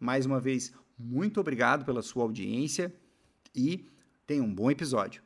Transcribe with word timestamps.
Mais 0.00 0.26
uma 0.26 0.40
vez, 0.40 0.72
muito 0.98 1.40
obrigado 1.40 1.84
pela 1.84 2.02
sua 2.02 2.24
audiência 2.24 2.92
e 3.54 3.88
tenha 4.26 4.42
um 4.42 4.52
bom 4.52 4.70
episódio. 4.70 5.22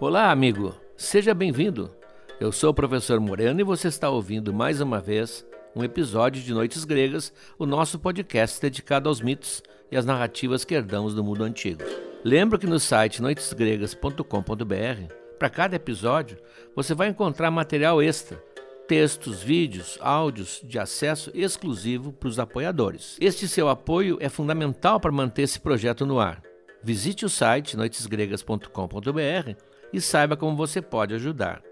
Olá, 0.00 0.30
amigo. 0.30 0.74
Seja 0.96 1.34
bem-vindo. 1.34 1.94
Eu 2.40 2.50
sou 2.50 2.70
o 2.70 2.74
professor 2.74 3.20
Moreno 3.20 3.60
e 3.60 3.64
você 3.64 3.88
está 3.88 4.10
ouvindo 4.10 4.52
mais 4.52 4.80
uma 4.80 5.00
vez 5.00 5.46
um 5.74 5.82
episódio 5.84 6.42
de 6.42 6.52
Noites 6.52 6.84
Gregas, 6.84 7.32
o 7.58 7.64
nosso 7.64 7.98
podcast 7.98 8.60
dedicado 8.60 9.08
aos 9.08 9.20
mitos 9.20 9.62
e 9.90 9.96
às 9.96 10.04
narrativas 10.04 10.64
que 10.64 10.74
herdamos 10.74 11.14
do 11.14 11.24
mundo 11.24 11.44
antigo. 11.44 11.82
Lembro 12.24 12.58
que 12.58 12.66
no 12.66 12.78
site 12.78 13.22
noitesgregas.com.br, 13.22 15.14
para 15.38 15.50
cada 15.50 15.76
episódio, 15.76 16.38
você 16.74 16.94
vai 16.94 17.08
encontrar 17.08 17.50
material 17.50 18.02
extra, 18.02 18.42
textos, 18.86 19.42
vídeos, 19.42 19.98
áudios 20.00 20.60
de 20.64 20.78
acesso 20.78 21.30
exclusivo 21.34 22.12
para 22.12 22.28
os 22.28 22.38
apoiadores. 22.38 23.16
Este 23.20 23.48
seu 23.48 23.68
apoio 23.68 24.18
é 24.20 24.28
fundamental 24.28 25.00
para 25.00 25.12
manter 25.12 25.42
esse 25.42 25.60
projeto 25.60 26.04
no 26.04 26.18
ar. 26.18 26.42
Visite 26.82 27.24
o 27.24 27.28
site 27.28 27.76
noitesgregas.com.br 27.76 29.56
e 29.92 30.00
saiba 30.00 30.36
como 30.36 30.56
você 30.56 30.82
pode 30.82 31.14
ajudar. 31.14 31.62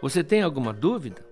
Você 0.00 0.22
tem 0.24 0.42
alguma 0.42 0.72
dúvida? 0.72 1.24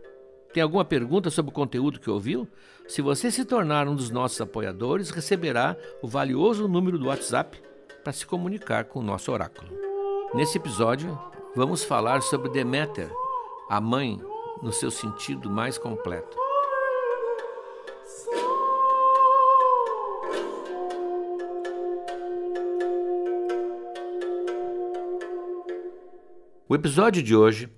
Tem 0.53 0.63
alguma 0.63 0.85
pergunta 0.85 1.31
sobre 1.31 1.51
o 1.51 1.55
conteúdo 1.55 2.01
que 2.01 2.11
ouviu? 2.11 2.49
Se 2.89 3.01
você 3.01 3.31
se 3.31 3.45
tornar 3.45 3.87
um 3.87 3.95
dos 3.95 4.11
nossos 4.11 4.41
apoiadores, 4.41 5.11
receberá 5.11 5.77
o 6.03 6.09
valioso 6.09 6.67
número 6.67 6.99
do 6.99 7.07
WhatsApp 7.07 7.61
para 8.03 8.13
se 8.13 8.27
comunicar 8.27 8.85
com 8.85 9.01
o 9.01 9.05
nosso 9.05 9.31
oráculo. 9.31 9.90
Nesse 10.33 10.59
episódio, 10.59 11.19
vamos 11.57 11.83
falar 11.83 12.23
sobre 12.23 12.49
Deméter, 12.51 13.13
a 13.69 13.81
mãe, 13.81 14.17
no 14.63 14.73
seu 14.73 14.89
sentido 14.89 15.51
mais 15.51 15.77
completo. 15.77 16.37
O 26.69 26.77
episódio 26.77 27.25
de 27.25 27.35
hoje 27.35 27.69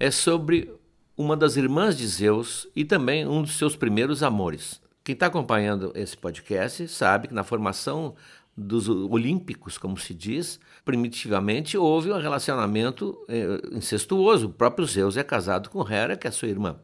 é 0.00 0.10
sobre 0.10 0.74
uma 1.16 1.36
das 1.36 1.56
irmãs 1.56 1.96
de 1.96 2.08
Zeus 2.08 2.66
e 2.74 2.84
também 2.84 3.28
um 3.28 3.42
dos 3.42 3.56
seus 3.56 3.76
primeiros 3.76 4.24
amores. 4.24 4.82
Quem 5.04 5.12
está 5.12 5.26
acompanhando 5.26 5.92
esse 5.94 6.16
podcast 6.16 6.88
sabe 6.88 7.28
que 7.28 7.34
na 7.34 7.44
formação 7.44 8.16
dos 8.56 8.88
olímpicos, 8.88 9.78
como 9.78 9.96
se 9.96 10.12
diz, 10.12 10.60
primitivamente 10.84 11.76
houve 11.76 12.12
um 12.12 12.18
relacionamento 12.18 13.18
eh, 13.28 13.60
incestuoso. 13.72 14.46
O 14.46 14.52
próprio 14.52 14.86
Zeus 14.86 15.16
é 15.16 15.24
casado 15.24 15.70
com 15.70 15.88
Hera, 15.88 16.16
que 16.16 16.28
é 16.28 16.30
sua 16.30 16.48
irmã. 16.48 16.76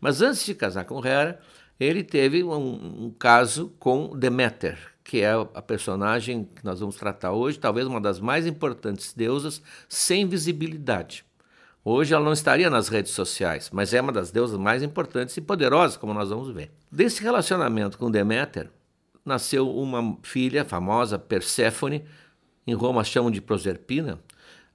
Mas 0.00 0.20
antes 0.20 0.44
de 0.44 0.54
casar 0.54 0.84
com 0.84 1.04
Hera, 1.04 1.40
ele 1.78 2.02
teve 2.02 2.42
um, 2.42 3.06
um 3.06 3.10
caso 3.10 3.72
com 3.78 4.16
Deméter, 4.16 4.78
que 5.04 5.20
é 5.20 5.32
a 5.32 5.62
personagem 5.62 6.44
que 6.44 6.64
nós 6.64 6.80
vamos 6.80 6.96
tratar 6.96 7.32
hoje, 7.32 7.58
talvez 7.58 7.86
uma 7.86 8.00
das 8.00 8.20
mais 8.20 8.46
importantes 8.46 9.12
deusas 9.12 9.62
sem 9.88 10.26
visibilidade. 10.26 11.24
Hoje 11.84 12.14
ela 12.14 12.24
não 12.24 12.32
estaria 12.32 12.70
nas 12.70 12.88
redes 12.88 13.10
sociais, 13.10 13.68
mas 13.72 13.92
é 13.92 14.00
uma 14.00 14.12
das 14.12 14.30
deusas 14.30 14.56
mais 14.56 14.84
importantes 14.84 15.36
e 15.36 15.40
poderosas, 15.40 15.96
como 15.96 16.14
nós 16.14 16.28
vamos 16.28 16.48
ver. 16.50 16.70
Desse 16.90 17.20
relacionamento 17.22 17.98
com 17.98 18.08
Deméter, 18.10 18.70
nasceu 19.24 19.70
uma 19.70 20.18
filha 20.22 20.64
famosa, 20.64 21.18
Perséfone, 21.18 22.04
em 22.66 22.74
Roma 22.74 23.04
chamam 23.04 23.30
de 23.30 23.40
Proserpina, 23.40 24.20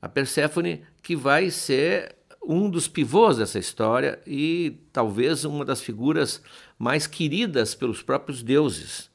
a 0.02 0.08
Perséfone 0.08 0.84
que 1.02 1.16
vai 1.16 1.50
ser 1.50 2.16
um 2.48 2.70
dos 2.70 2.88
pivôs 2.88 3.38
dessa 3.38 3.60
história 3.60 4.20
e 4.26 4.80
talvez 4.94 5.44
uma 5.44 5.66
das 5.66 5.82
figuras 5.82 6.42
mais 6.80 7.06
queridas 7.06 7.76
pelos 7.76 8.02
próprios 8.02 8.42
deuses, 8.42 9.10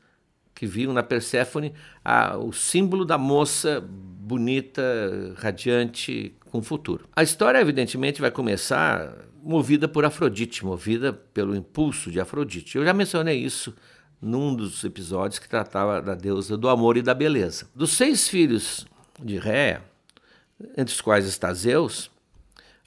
que 0.54 0.66
viam 0.66 0.92
na 0.92 1.02
Perséfone 1.02 1.72
a, 2.04 2.36
o 2.36 2.52
símbolo 2.52 3.04
da 3.04 3.16
moça 3.16 3.82
bonita, 3.82 5.34
radiante, 5.36 6.36
com 6.50 6.62
futuro. 6.62 7.08
A 7.16 7.22
história, 7.22 7.58
evidentemente, 7.58 8.20
vai 8.20 8.30
começar 8.30 9.16
movida 9.42 9.88
por 9.88 10.04
Afrodite, 10.04 10.64
movida 10.64 11.12
pelo 11.12 11.56
impulso 11.56 12.10
de 12.10 12.20
Afrodite. 12.20 12.76
Eu 12.76 12.84
já 12.84 12.92
mencionei 12.92 13.38
isso 13.38 13.74
num 14.22 14.54
dos 14.54 14.84
episódios 14.84 15.40
que 15.40 15.48
tratava 15.48 16.00
da 16.00 16.14
deusa 16.14 16.56
do 16.56 16.68
amor 16.68 16.96
e 16.96 17.02
da 17.02 17.12
beleza. 17.12 17.68
Dos 17.74 17.90
seis 17.90 18.28
filhos 18.28 18.86
de 19.20 19.36
Réa, 19.36 19.82
entre 20.76 20.94
os 20.94 21.00
quais 21.00 21.26
está 21.26 21.52
Zeus, 21.52 22.08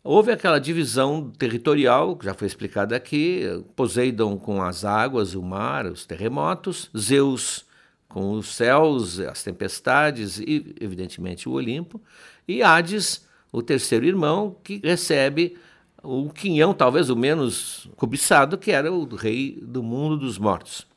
houve 0.01 0.31
aquela 0.31 0.59
divisão 0.59 1.29
territorial, 1.37 2.15
que 2.15 2.25
já 2.25 2.33
foi 2.33 2.47
explicada 2.47 2.95
aqui, 2.95 3.41
Poseidon 3.75 4.37
com 4.37 4.61
as 4.61 4.85
águas, 4.85 5.35
o 5.35 5.41
mar, 5.41 5.85
os 5.85 6.05
terremotos, 6.05 6.89
Zeus 6.97 7.65
com 8.07 8.31
os 8.31 8.55
céus, 8.55 9.19
as 9.19 9.43
tempestades 9.43 10.39
e, 10.39 10.73
evidentemente, 10.79 11.49
o 11.49 11.51
Olimpo, 11.51 12.01
e 12.47 12.63
Hades, 12.63 13.27
o 13.51 13.61
terceiro 13.61 14.05
irmão, 14.05 14.55
que 14.63 14.79
recebe 14.81 15.57
o 16.01 16.29
quinhão, 16.29 16.73
talvez 16.73 17.09
o 17.09 17.15
menos 17.15 17.89
cobiçado, 17.97 18.57
que 18.57 18.71
era 18.71 18.89
o 18.89 19.03
rei 19.15 19.59
do 19.61 19.83
mundo 19.83 20.17
dos 20.17 20.37
mortos. 20.37 20.87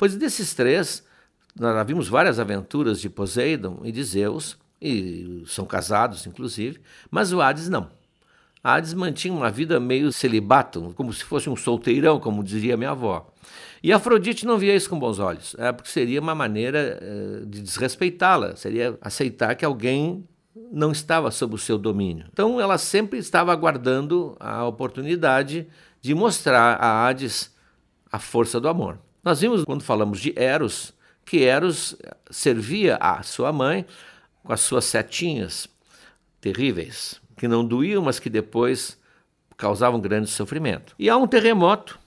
Pois 0.00 0.16
desses 0.16 0.54
três, 0.54 1.04
nós 1.54 1.86
vimos 1.86 2.08
várias 2.08 2.38
aventuras 2.38 3.02
de 3.02 3.10
Poseidon 3.10 3.82
e 3.84 3.92
de 3.92 4.02
Zeus, 4.02 4.56
e 4.80 5.42
são 5.46 5.66
casados, 5.66 6.26
inclusive, 6.26 6.80
mas 7.10 7.34
o 7.34 7.42
Hades 7.42 7.68
não. 7.68 7.90
Hades 8.64 8.94
mantinha 8.94 9.34
uma 9.34 9.50
vida 9.50 9.78
meio 9.78 10.10
celibato, 10.10 10.94
como 10.96 11.12
se 11.12 11.22
fosse 11.22 11.50
um 11.50 11.54
solteirão, 11.54 12.18
como 12.18 12.42
dizia 12.42 12.78
minha 12.78 12.92
avó. 12.92 13.30
E 13.82 13.92
Afrodite 13.92 14.46
não 14.46 14.56
via 14.56 14.74
isso 14.74 14.88
com 14.88 14.98
bons 14.98 15.18
olhos, 15.18 15.54
é, 15.58 15.70
porque 15.70 15.90
seria 15.90 16.22
uma 16.22 16.34
maneira 16.34 16.98
é, 16.98 17.44
de 17.44 17.60
desrespeitá-la, 17.60 18.56
seria 18.56 18.96
aceitar 19.02 19.54
que 19.54 19.66
alguém 19.66 20.26
não 20.72 20.92
estava 20.92 21.30
sob 21.30 21.56
o 21.56 21.58
seu 21.58 21.76
domínio. 21.76 22.24
Então 22.32 22.58
ela 22.58 22.78
sempre 22.78 23.18
estava 23.18 23.52
aguardando 23.52 24.34
a 24.40 24.64
oportunidade 24.64 25.68
de 26.00 26.14
mostrar 26.14 26.78
a 26.80 27.06
Hades 27.06 27.54
a 28.10 28.18
força 28.18 28.58
do 28.58 28.66
amor. 28.66 28.98
Nós 29.22 29.40
vimos 29.40 29.64
quando 29.64 29.82
falamos 29.82 30.20
de 30.20 30.32
Eros 30.36 30.94
que 31.24 31.44
Eros 31.44 31.96
servia 32.30 32.96
a 32.96 33.22
sua 33.22 33.52
mãe 33.52 33.86
com 34.42 34.52
as 34.52 34.60
suas 34.60 34.84
setinhas 34.86 35.68
terríveis, 36.40 37.20
que 37.36 37.46
não 37.46 37.64
doíam, 37.64 38.02
mas 38.02 38.18
que 38.18 38.30
depois 38.30 38.98
causavam 39.56 40.00
grande 40.00 40.28
sofrimento. 40.28 40.94
E 40.98 41.08
há 41.08 41.16
um 41.16 41.26
terremoto. 41.26 41.98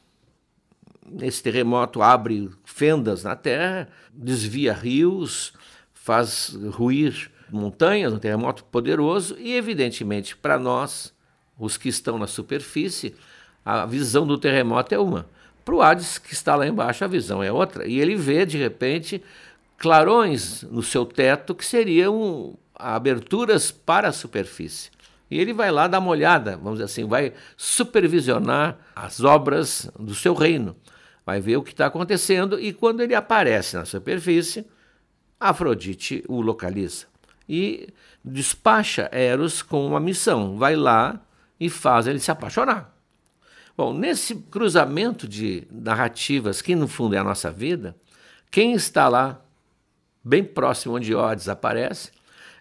Esse 1.22 1.44
terremoto 1.44 2.02
abre 2.02 2.50
fendas 2.66 3.24
na 3.24 3.36
terra, 3.36 3.88
desvia 4.12 4.74
rios, 4.74 5.54
faz 5.94 6.58
ruir 6.72 7.32
montanhas, 7.50 8.12
um 8.12 8.20
terremoto 8.20 8.66
poderoso, 8.66 9.38
e 9.40 9.54
evidentemente 9.54 10.36
para 10.36 10.58
nós, 10.58 11.14
os 11.58 11.78
que 11.78 11.88
estão 11.88 12.18
na 12.18 12.28
superfície, 12.28 13.16
a 13.64 13.86
visão 13.86 14.26
do 14.26 14.38
terremoto 14.38 14.94
é 14.94 15.00
uma. 15.00 15.30
Para 15.64 15.76
o 15.76 15.82
Hades, 15.82 16.18
que 16.18 16.34
está 16.34 16.56
lá 16.56 16.68
embaixo, 16.68 17.04
a 17.04 17.08
visão 17.08 17.42
é 17.42 17.52
outra. 17.52 17.88
E 17.88 18.00
ele 18.00 18.16
vê, 18.16 18.46
de 18.46 18.58
repente, 18.58 19.24
clarões 19.78 20.64
no 20.64 20.84
seu 20.84 21.06
teto 21.06 21.56
que 21.56 21.66
seriam 21.66 22.58
aberturas 22.76 23.72
para 23.72 24.10
a 24.10 24.14
superfície. 24.14 24.92
E 25.30 25.40
ele 25.40 25.54
vai 25.54 25.72
lá 25.72 25.88
dar 25.88 26.00
uma 26.00 26.12
olhada, 26.12 26.58
vamos 26.58 26.74
dizer 26.74 26.86
assim, 26.86 27.08
vai 27.08 27.34
supervisionar 27.58 28.78
as 28.96 29.22
obras 29.22 29.90
do 29.98 30.14
seu 30.14 30.34
reino, 30.34 30.76
vai 31.26 31.42
ver 31.42 31.58
o 31.58 31.64
que 31.64 31.72
está 31.72 31.88
acontecendo 31.88 32.60
e 32.60 32.72
quando 32.72 33.02
ele 33.02 33.16
aparece 33.16 33.76
na 33.76 33.86
superfície, 33.86 34.66
Afrodite 35.40 36.24
o 36.28 36.40
localiza 36.40 37.08
e 37.50 37.90
despacha 38.24 39.10
Eros 39.12 39.62
com 39.62 39.86
uma 39.86 40.00
missão, 40.00 40.56
vai 40.56 40.76
lá 40.76 41.20
e 41.60 41.70
faz 41.70 42.08
ele 42.08 42.20
se 42.20 42.32
apaixonar. 42.32 42.93
Bom, 43.76 43.92
nesse 43.92 44.36
cruzamento 44.36 45.28
de 45.28 45.68
narrativas, 45.72 46.62
que 46.62 46.76
no 46.76 46.88
fundo 46.88 47.16
é 47.16 47.18
a 47.18 47.24
nossa 47.24 47.52
vida, 47.52 47.96
quem 48.52 48.74
está 48.74 49.08
lá, 49.08 49.42
bem 50.24 50.44
próximo 50.44 50.96
onde 50.96 51.16
Hades 51.16 51.50
aparece, 51.50 52.12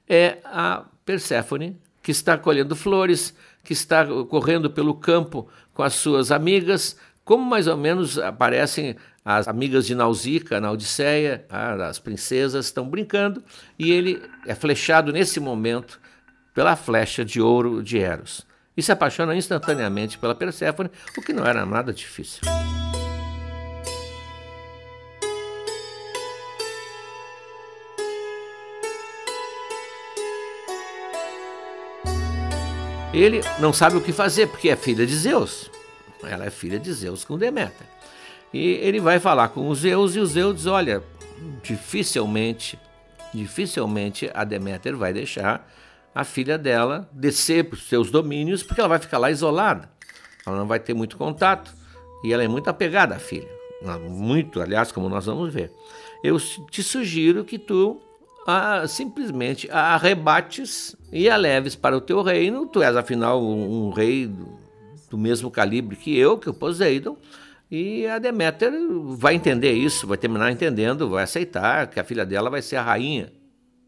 é 0.09 0.39
a 0.43 0.87
Perséfone, 1.05 1.79
que 2.03 2.11
está 2.11 2.39
colhendo 2.39 2.75
flores, 2.75 3.35
que 3.63 3.75
está 3.75 4.07
correndo 4.25 4.71
pelo 4.71 4.95
campo 4.95 5.49
com 5.75 5.83
as 5.83 5.93
suas 5.93 6.33
amigas, 6.33 6.97
como 7.27 7.45
mais 7.45 7.67
ou 7.67 7.77
menos 7.77 8.19
aparecem 8.19 8.97
as 9.23 9.47
amigas 9.47 9.87
de 9.87 9.95
Nausicaa 9.95 10.63
na 10.63 10.71
Odisseia, 10.71 11.45
as 11.51 11.99
princesas 11.99 12.65
estão 12.65 12.89
brincando, 12.89 13.45
e 13.79 13.93
ele 13.93 14.23
é 14.47 14.55
flechado 14.55 15.13
nesse 15.13 15.39
momento 15.39 16.01
pela 16.55 16.75
flecha 16.75 17.23
de 17.23 17.39
ouro 17.39 17.83
de 17.83 17.99
Eros 17.99 18.51
e 18.77 18.83
se 18.83 18.93
apaixona 18.93 19.37
instantaneamente 19.37 20.19
pela 20.19 20.35
Perséfone, 20.35 20.91
o 21.17 21.23
que 21.23 21.33
não 21.33 21.47
era 21.47 21.67
nada 21.67 21.93
difícil. 21.93 22.43
Ele 33.13 33.43
não 33.61 33.75
sabe 33.75 33.97
o 33.97 34.01
que 34.01 34.11
fazer, 34.11 34.47
porque 34.47 34.71
é 34.71 34.77
filha 34.77 35.05
de 35.07 35.15
Zeus. 35.15 35.71
Ela 36.23 36.47
é 36.47 36.51
filha 36.51 36.79
de 36.79 36.91
Zeus 36.93 37.25
com 37.25 37.37
Deméter. 37.37 37.87
E 38.55 38.75
ele 38.75 39.01
vai 39.01 39.19
falar 39.19 39.49
com 39.49 39.69
os 39.69 39.81
Zeus 39.81 40.17
e 40.17 40.19
os 40.19 40.31
Zeus 40.31 40.57
diz: 40.57 40.67
Olha, 40.67 41.03
dificilmente, 41.63 42.79
dificilmente 43.35 44.31
a 44.33 44.45
Deméter 44.45 44.97
vai 44.97 45.13
deixar 45.13 45.69
a 46.15 46.25
filha 46.25 46.59
dela 46.59 47.09
descer 47.13 47.65
para 47.65 47.75
os 47.75 47.89
seus 47.89 48.11
domínios, 48.11 48.63
porque 48.63 48.81
ela 48.81 48.89
vai 48.89 48.99
ficar 48.99 49.19
lá 49.19 49.31
isolada. 49.31 49.91
Ela 50.47 50.57
não 50.57 50.67
vai 50.67 50.81
ter 50.81 50.95
muito 50.95 51.17
contato 51.17 51.73
e 52.25 52.33
ela 52.33 52.43
é 52.43 52.49
muito 52.49 52.69
apegada 52.69 53.15
à 53.15 53.19
filha. 53.19 53.49
Muito, 54.09 54.61
aliás, 54.61 54.93
como 54.93 55.09
nós 55.09 55.27
vamos 55.27 55.53
ver. 55.53 55.73
Eu 56.23 56.39
te 56.71 56.83
sugiro 56.83 57.45
que 57.45 57.59
tu 57.59 58.01
a, 58.47 58.87
simplesmente 58.87 59.69
a 59.71 59.95
arrebates 59.95 60.97
e 61.11 61.29
a 61.29 61.37
leves 61.37 61.75
para 61.75 61.97
o 61.97 62.01
teu 62.01 62.23
reino. 62.23 62.67
Tu 62.67 62.83
és, 62.83 62.97
afinal, 62.97 63.43
um, 63.43 63.87
um 63.87 63.91
rei 63.91 64.27
do, 64.27 64.49
do, 65.11 65.19
mesmo 65.19 65.51
calibre 65.51 65.97
que 65.97 66.17
eu, 66.17 66.39
que 66.39 66.49
o 66.49 66.55
Poseidon. 66.55 67.17
E 67.71 68.07
a 68.07 68.19
Deméter 68.19 68.71
vai 69.17 69.35
entender 69.35 69.73
isso, 69.73 70.07
vai 70.07 70.19
terminar 70.19 70.53
entendendo, 70.53 71.09
vai 71.09 71.25
aceitar 71.25 71.87
que 71.87 71.99
a 71.99 72.05
filha 72.05 72.27
dela 72.27 72.51
vai 72.51 72.61
ser 72.61 72.77
a 72.77 72.83
rainha 72.83 73.33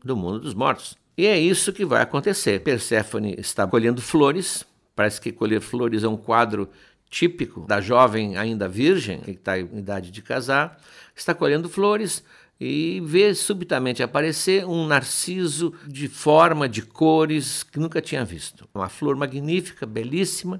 do 0.02 0.16
mundo 0.16 0.40
dos 0.40 0.54
mortos. 0.54 0.96
E 1.16 1.26
é 1.26 1.38
isso 1.38 1.72
que 1.72 1.84
vai 1.84 2.02
acontecer. 2.02 2.61
Perséfone 2.61 3.37
está 3.38 3.66
colhendo 3.66 4.02
flores, 4.02 4.66
parece 4.96 5.20
que 5.20 5.31
colher 5.31 5.61
flores 5.61 6.02
é 6.02 6.08
um 6.08 6.16
quadro 6.16 6.69
típico 7.08 7.61
da 7.69 7.81
jovem 7.81 8.37
ainda 8.37 8.69
virgem, 8.69 9.20
que 9.20 9.31
está 9.31 9.58
em 9.58 9.78
idade 9.78 10.11
de 10.11 10.20
casar, 10.20 10.76
está 11.14 11.32
colhendo 11.32 11.69
flores 11.69 12.25
e 12.61 13.00
vê 13.05 13.32
subitamente 13.32 14.02
aparecer 14.02 14.64
um 14.66 14.87
narciso 14.87 15.72
de 15.87 16.08
forma, 16.08 16.69
de 16.69 16.82
cores 16.82 17.62
que 17.62 17.78
nunca 17.78 18.00
tinha 18.00 18.25
visto. 18.25 18.69
Uma 18.75 18.88
flor 18.88 19.14
magnífica, 19.14 19.87
belíssima. 19.87 20.58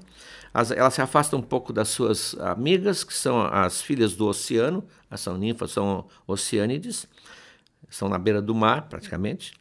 ela 0.53 0.89
se 0.89 1.01
afasta 1.01 1.35
um 1.35 1.41
pouco 1.41 1.73
das 1.73 1.89
suas 1.89 2.33
amigas, 2.39 3.03
que 3.03 3.13
são 3.13 3.41
as 3.41 3.81
filhas 3.81 4.15
do 4.15 4.25
oceano, 4.25 4.85
são 5.17 5.37
ninfas, 5.37 5.71
são 5.71 6.07
oceânides, 6.25 7.07
são 7.89 8.07
na 8.07 8.17
beira 8.17 8.41
do 8.41 8.55
mar 8.55 8.83
praticamente 8.87 9.53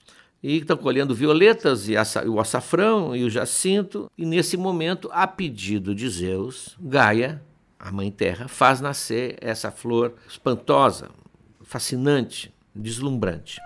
e 0.45 0.59
estão 0.59 0.77
colhendo 0.77 1.15
violetas 1.15 1.89
e 1.89 1.95
o 2.29 2.39
açafrão 2.39 3.17
e 3.17 3.25
o 3.25 3.31
jacinto. 3.31 4.11
E 4.17 4.27
nesse 4.27 4.59
momento, 4.59 5.09
a 5.11 5.27
pedido 5.27 5.95
de 5.95 6.07
Zeus, 6.07 6.77
Gaia, 6.79 7.43
a 7.79 7.91
mãe 7.91 8.11
terra, 8.11 8.47
faz 8.47 8.79
nascer 8.79 9.39
essa 9.41 9.71
flor 9.71 10.15
espantosa, 10.29 11.09
fascinante, 11.63 12.55
deslumbrante. 12.75 13.59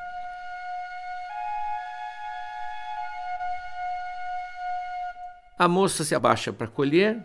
A 5.59 5.67
moça 5.67 6.05
se 6.05 6.15
abaixa 6.15 6.53
para 6.53 6.69
colher 6.69 7.21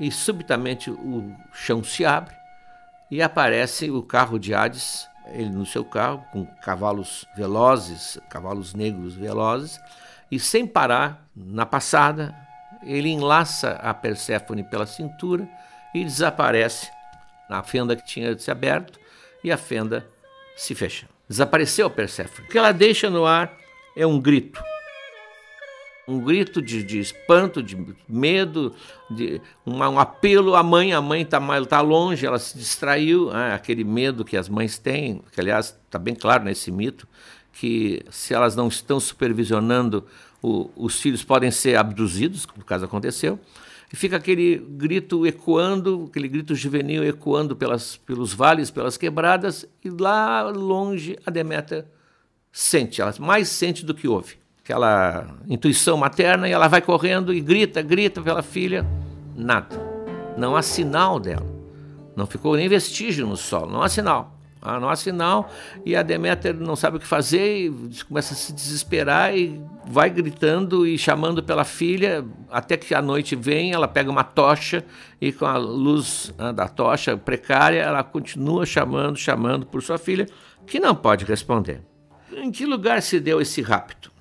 e 0.00 0.10
subitamente 0.10 0.90
o 0.90 1.30
chão 1.52 1.84
se 1.84 2.06
abre 2.06 2.34
e 3.10 3.20
aparece 3.20 3.90
o 3.90 4.02
carro 4.02 4.38
de 4.38 4.54
Hades 4.54 5.06
ele 5.28 5.50
no 5.50 5.64
seu 5.64 5.84
carro, 5.84 6.24
com 6.32 6.46
cavalos 6.62 7.26
velozes, 7.36 8.18
cavalos 8.28 8.74
negros 8.74 9.14
velozes, 9.14 9.80
e 10.30 10.38
sem 10.38 10.66
parar, 10.66 11.28
na 11.34 11.64
passada, 11.64 12.34
ele 12.82 13.08
enlaça 13.08 13.72
a 13.82 13.94
Perséfone 13.94 14.62
pela 14.64 14.86
cintura 14.86 15.48
e 15.94 16.04
desaparece 16.04 16.90
na 17.48 17.62
fenda 17.62 17.96
que 17.96 18.04
tinha 18.04 18.36
se 18.38 18.50
aberto 18.50 18.98
e 19.42 19.52
a 19.52 19.56
fenda 19.56 20.06
se 20.56 20.74
fecha. 20.74 21.08
Desapareceu 21.28 21.86
a 21.86 21.90
Perséfone. 21.90 22.48
O 22.48 22.50
que 22.50 22.58
ela 22.58 22.72
deixa 22.72 23.08
no 23.08 23.26
ar 23.26 23.52
é 23.96 24.06
um 24.06 24.20
grito 24.20 24.62
um 26.06 26.20
grito 26.20 26.60
de, 26.60 26.82
de 26.82 27.00
espanto, 27.00 27.62
de 27.62 27.76
medo, 28.08 28.74
de 29.10 29.40
um, 29.66 29.98
apelo 29.98 30.54
à 30.54 30.62
mãe. 30.62 30.92
A 30.92 31.00
mãe 31.00 31.22
está 31.22 31.40
tá 31.66 31.80
longe, 31.80 32.26
ela 32.26 32.38
se 32.38 32.56
distraiu. 32.56 33.30
Né? 33.30 33.54
Aquele 33.54 33.84
medo 33.84 34.24
que 34.24 34.36
as 34.36 34.48
mães 34.48 34.78
têm, 34.78 35.22
que 35.32 35.40
aliás 35.40 35.76
está 35.86 35.98
bem 35.98 36.14
claro 36.14 36.44
nesse 36.44 36.70
mito, 36.70 37.08
que 37.52 38.02
se 38.10 38.34
elas 38.34 38.54
não 38.54 38.68
estão 38.68 39.00
supervisionando, 39.00 40.04
o, 40.42 40.70
os 40.76 41.00
filhos 41.00 41.24
podem 41.24 41.50
ser 41.50 41.76
abduzidos, 41.76 42.46
no 42.56 42.64
caso 42.64 42.84
aconteceu. 42.84 43.38
E 43.92 43.96
fica 43.96 44.16
aquele 44.16 44.56
grito 44.56 45.26
ecoando, 45.26 46.06
aquele 46.10 46.26
grito 46.28 46.54
juvenil 46.54 47.04
ecoando 47.04 47.54
pelas, 47.54 47.96
pelos 47.96 48.34
vales, 48.34 48.70
pelas 48.70 48.96
quebradas, 48.96 49.66
e 49.84 49.88
lá 49.88 50.42
longe 50.42 51.16
a 51.24 51.30
Deméter 51.30 51.86
sente, 52.50 53.00
ela 53.00 53.14
mais 53.18 53.48
sente 53.48 53.84
do 53.84 53.94
que 53.94 54.06
ouve 54.06 54.36
aquela 54.64 55.26
intuição 55.46 55.94
materna, 55.98 56.48
e 56.48 56.52
ela 56.52 56.68
vai 56.68 56.80
correndo 56.80 57.34
e 57.34 57.40
grita, 57.40 57.82
grita 57.82 58.22
pela 58.22 58.42
filha, 58.42 58.84
nada. 59.36 59.76
Não 60.38 60.56
há 60.56 60.62
sinal 60.62 61.20
dela. 61.20 61.46
Não 62.16 62.26
ficou 62.26 62.56
nem 62.56 62.66
vestígio 62.66 63.26
no 63.26 63.36
solo, 63.36 63.70
não 63.70 63.82
há 63.82 63.90
sinal. 63.90 64.32
Ah, 64.62 64.80
não 64.80 64.88
há 64.88 64.96
sinal, 64.96 65.50
e 65.84 65.94
a 65.94 66.02
Deméter 66.02 66.54
não 66.54 66.74
sabe 66.74 66.96
o 66.96 67.00
que 67.00 67.06
fazer, 67.06 67.66
e 67.66 68.04
começa 68.04 68.32
a 68.32 68.36
se 68.36 68.50
desesperar 68.54 69.36
e 69.36 69.60
vai 69.86 70.08
gritando 70.08 70.86
e 70.86 70.96
chamando 70.96 71.42
pela 71.42 71.64
filha, 71.64 72.24
até 72.50 72.74
que 72.78 72.94
a 72.94 73.02
noite 73.02 73.36
vem, 73.36 73.74
ela 73.74 73.86
pega 73.86 74.10
uma 74.10 74.24
tocha 74.24 74.82
e 75.20 75.30
com 75.30 75.44
a 75.44 75.58
luz 75.58 76.32
ah, 76.38 76.52
da 76.52 76.66
tocha 76.66 77.14
precária, 77.14 77.82
ela 77.82 78.02
continua 78.02 78.64
chamando, 78.64 79.18
chamando 79.18 79.66
por 79.66 79.82
sua 79.82 79.98
filha, 79.98 80.26
que 80.66 80.80
não 80.80 80.94
pode 80.94 81.26
responder. 81.26 81.82
Em 82.32 82.50
que 82.50 82.64
lugar 82.64 83.02
se 83.02 83.20
deu 83.20 83.42
esse 83.42 83.60
rapto? 83.60 84.13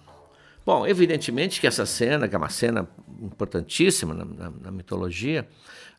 Bom, 0.66 0.88
evidentemente 0.88 1.60
que 1.60 1.68
essa 1.68 1.86
cena, 1.86 2.28
que 2.28 2.36
é 2.36 2.38
uma 2.38 2.50
cena 2.50 2.88
importantíssima 3.22 4.14
na, 4.14 4.26
na, 4.26 4.50
na 4.50 4.72
mitologia, 4.72 5.48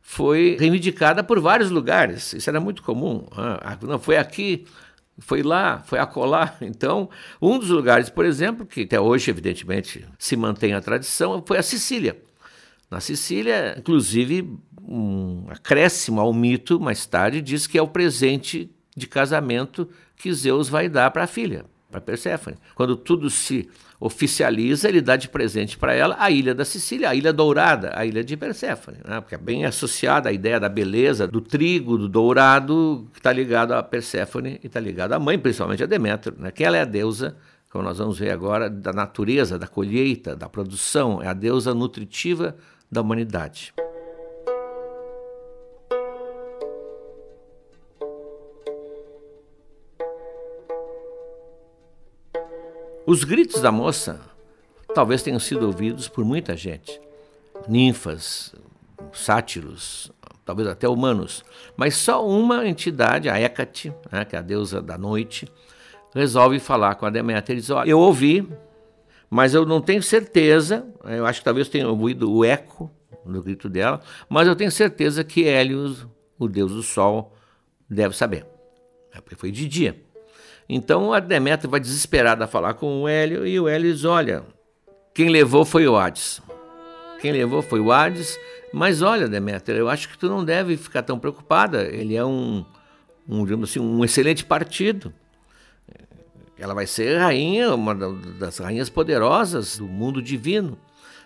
foi 0.00 0.56
reivindicada 0.59 1.25
por 1.25 1.40
vários 1.40 1.71
lugares. 1.71 2.33
Isso 2.33 2.49
era 2.49 2.61
muito 2.61 2.83
comum. 2.83 3.26
Ah, 3.33 3.76
não 3.83 3.99
foi 3.99 4.16
aqui, 4.16 4.66
foi 5.18 5.42
lá, 5.42 5.83
foi 5.87 5.99
acolá. 5.99 6.56
Então, 6.62 7.09
um 7.40 7.59
dos 7.59 7.71
lugares, 7.71 8.11
por 8.11 8.25
exemplo, 8.25 8.66
que 8.66 8.83
até 8.83 9.00
hoje, 9.00 9.30
evidentemente, 9.30 10.06
se 10.18 10.37
mantém 10.37 10.75
a 10.75 10.80
tradição, 10.80 11.42
foi 11.47 11.59
a 11.59 11.62
Sicília. 11.62 12.21
Na 12.90 13.00
Sicília, 13.00 13.75
inclusive, 13.78 14.56
um 14.87 15.47
acréscimo 15.49 16.21
ao 16.21 16.33
mito, 16.33 16.78
mais 16.78 17.06
tarde, 17.06 17.40
diz 17.40 17.66
que 17.66 17.78
é 17.78 17.83
o 17.83 17.88
presente 17.88 18.71
de 18.97 19.06
casamento 19.06 19.88
que 20.16 20.33
Zeus 20.33 20.68
vai 20.68 20.88
dar 20.88 21.11
para 21.11 21.25
a 21.25 21.26
filha, 21.26 21.64
para 21.90 22.00
Perséfone. 22.00 22.56
Quando 22.75 22.97
tudo 22.97 23.30
se 23.30 23.68
oficializa, 24.04 24.87
ele 24.87 25.00
dá 25.00 25.16
de 25.16 25.30
presente 25.30 25.78
para 25.78 25.94
ela 25.94 26.14
a 26.18 26.30
ilha 26.30 26.54
da 26.54 26.62
Sicília, 26.62 27.08
a 27.08 27.14
ilha 27.14 27.32
dourada, 27.32 27.90
a 27.94 28.04
ilha 28.04 28.23
de 28.23 28.37
Perséfone, 28.37 28.99
né? 29.02 29.18
porque 29.18 29.34
é 29.34 29.38
bem 29.38 29.64
associada 29.64 30.28
à 30.28 30.32
ideia 30.32 30.61
da 30.61 30.68
beleza, 30.68 31.26
do 31.26 31.40
trigo, 31.40 31.96
do 31.96 32.06
dourado, 32.06 33.08
que 33.14 33.18
está 33.18 33.32
ligado 33.32 33.73
a 33.73 33.82
Perséfone 33.82 34.61
e 34.62 34.66
está 34.66 34.78
ligado 34.78 35.14
à 35.14 35.18
mãe, 35.18 35.38
principalmente 35.38 35.82
a 35.82 35.87
Demétrio, 35.87 36.37
né? 36.38 36.50
que 36.50 36.62
ela 36.62 36.76
é 36.76 36.82
a 36.82 36.84
deusa, 36.84 37.34
como 37.70 37.82
nós 37.82 37.96
vamos 37.96 38.18
ver 38.18 38.30
agora, 38.30 38.68
da 38.68 38.92
natureza, 38.92 39.58
da 39.58 39.66
colheita, 39.66 40.37
da 40.37 40.50
produção, 40.50 41.23
é 41.23 41.28
a 41.28 41.32
deusa 41.32 41.73
nutritiva 41.73 42.54
da 42.92 43.00
humanidade. 43.00 43.73
Os 53.06 53.23
gritos 53.23 53.61
da 53.61 53.70
moça 53.70 54.18
talvez 54.94 55.23
tenham 55.23 55.38
sido 55.38 55.66
ouvidos 55.66 56.08
por 56.08 56.25
muita 56.25 56.56
gente. 56.56 56.99
Ninfas, 57.68 58.54
sátiros, 59.12 60.11
talvez 60.42 60.66
até 60.66 60.88
humanos. 60.88 61.44
Mas 61.76 61.96
só 61.96 62.26
uma 62.26 62.66
entidade, 62.66 63.28
a 63.28 63.38
Hecate, 63.38 63.92
né, 64.11 64.25
que 64.25 64.34
é 64.34 64.38
a 64.38 64.42
deusa 64.42 64.80
da 64.80 64.96
noite, 64.96 65.46
resolve 66.14 66.58
falar 66.58 66.94
com 66.94 67.04
a 67.04 67.11
Deméter 67.11 67.56
e 67.56 67.61
diz: 67.61 67.68
Olha, 67.68 67.90
eu 67.90 67.99
ouvi, 67.99 68.49
mas 69.28 69.52
eu 69.52 69.66
não 69.66 69.82
tenho 69.82 70.02
certeza. 70.02 70.87
Eu 71.04 71.26
acho 71.26 71.40
que 71.40 71.44
talvez 71.44 71.68
tenha 71.68 71.87
ouvido 71.87 72.32
o 72.32 72.42
eco 72.42 72.90
do 73.26 73.42
grito 73.42 73.68
dela, 73.68 74.00
mas 74.30 74.49
eu 74.49 74.56
tenho 74.56 74.70
certeza 74.70 75.23
que 75.23 75.44
Hélios, 75.46 76.06
o 76.38 76.49
deus 76.49 76.73
do 76.73 76.82
sol, 76.82 77.34
deve 77.88 78.16
saber. 78.16 78.46
É 79.12 79.20
porque 79.20 79.37
foi 79.37 79.50
de 79.50 79.68
dia. 79.68 80.02
Então 80.68 81.12
a 81.12 81.21
Deméter 81.21 81.68
vai 81.68 81.80
desesperada 81.80 82.47
falar 82.47 82.75
com 82.75 83.02
o 83.02 83.09
Hélio 83.09 83.47
e 83.47 83.59
o 83.61 83.68
Hélio 83.68 83.92
diz: 83.92 84.04
Olha, 84.04 84.44
quem 85.14 85.28
levou 85.28 85.64
foi 85.64 85.87
o 85.87 85.97
Hades. 85.97 86.40
Quem 87.21 87.33
levou 87.33 87.62
foi 87.62 87.80
o 87.80 87.92
Hades. 87.92 88.38
Mas 88.73 89.02
olha, 89.02 89.28
Deméter, 89.28 89.76
eu 89.76 89.88
acho 89.88 90.09
que 90.09 90.18
tu 90.18 90.28
não 90.28 90.44
deve 90.44 90.76
ficar 90.76 91.02
tão 91.02 91.18
preocupada. 91.18 91.83
Ele 91.85 92.16
é 92.16 92.25
um, 92.25 92.64
um, 93.28 93.44
digamos 93.44 93.71
assim, 93.71 93.78
um 93.78 94.04
excelente 94.04 94.44
partido. 94.44 95.14
Ela 96.59 96.75
vai 96.75 96.87
ser 96.87 97.18
rainha, 97.18 97.75
uma 97.75 97.94
das 97.94 98.59
rainhas 98.59 98.88
poderosas 98.88 99.78
do 99.78 99.87
mundo 99.87 100.21
divino. 100.21 100.76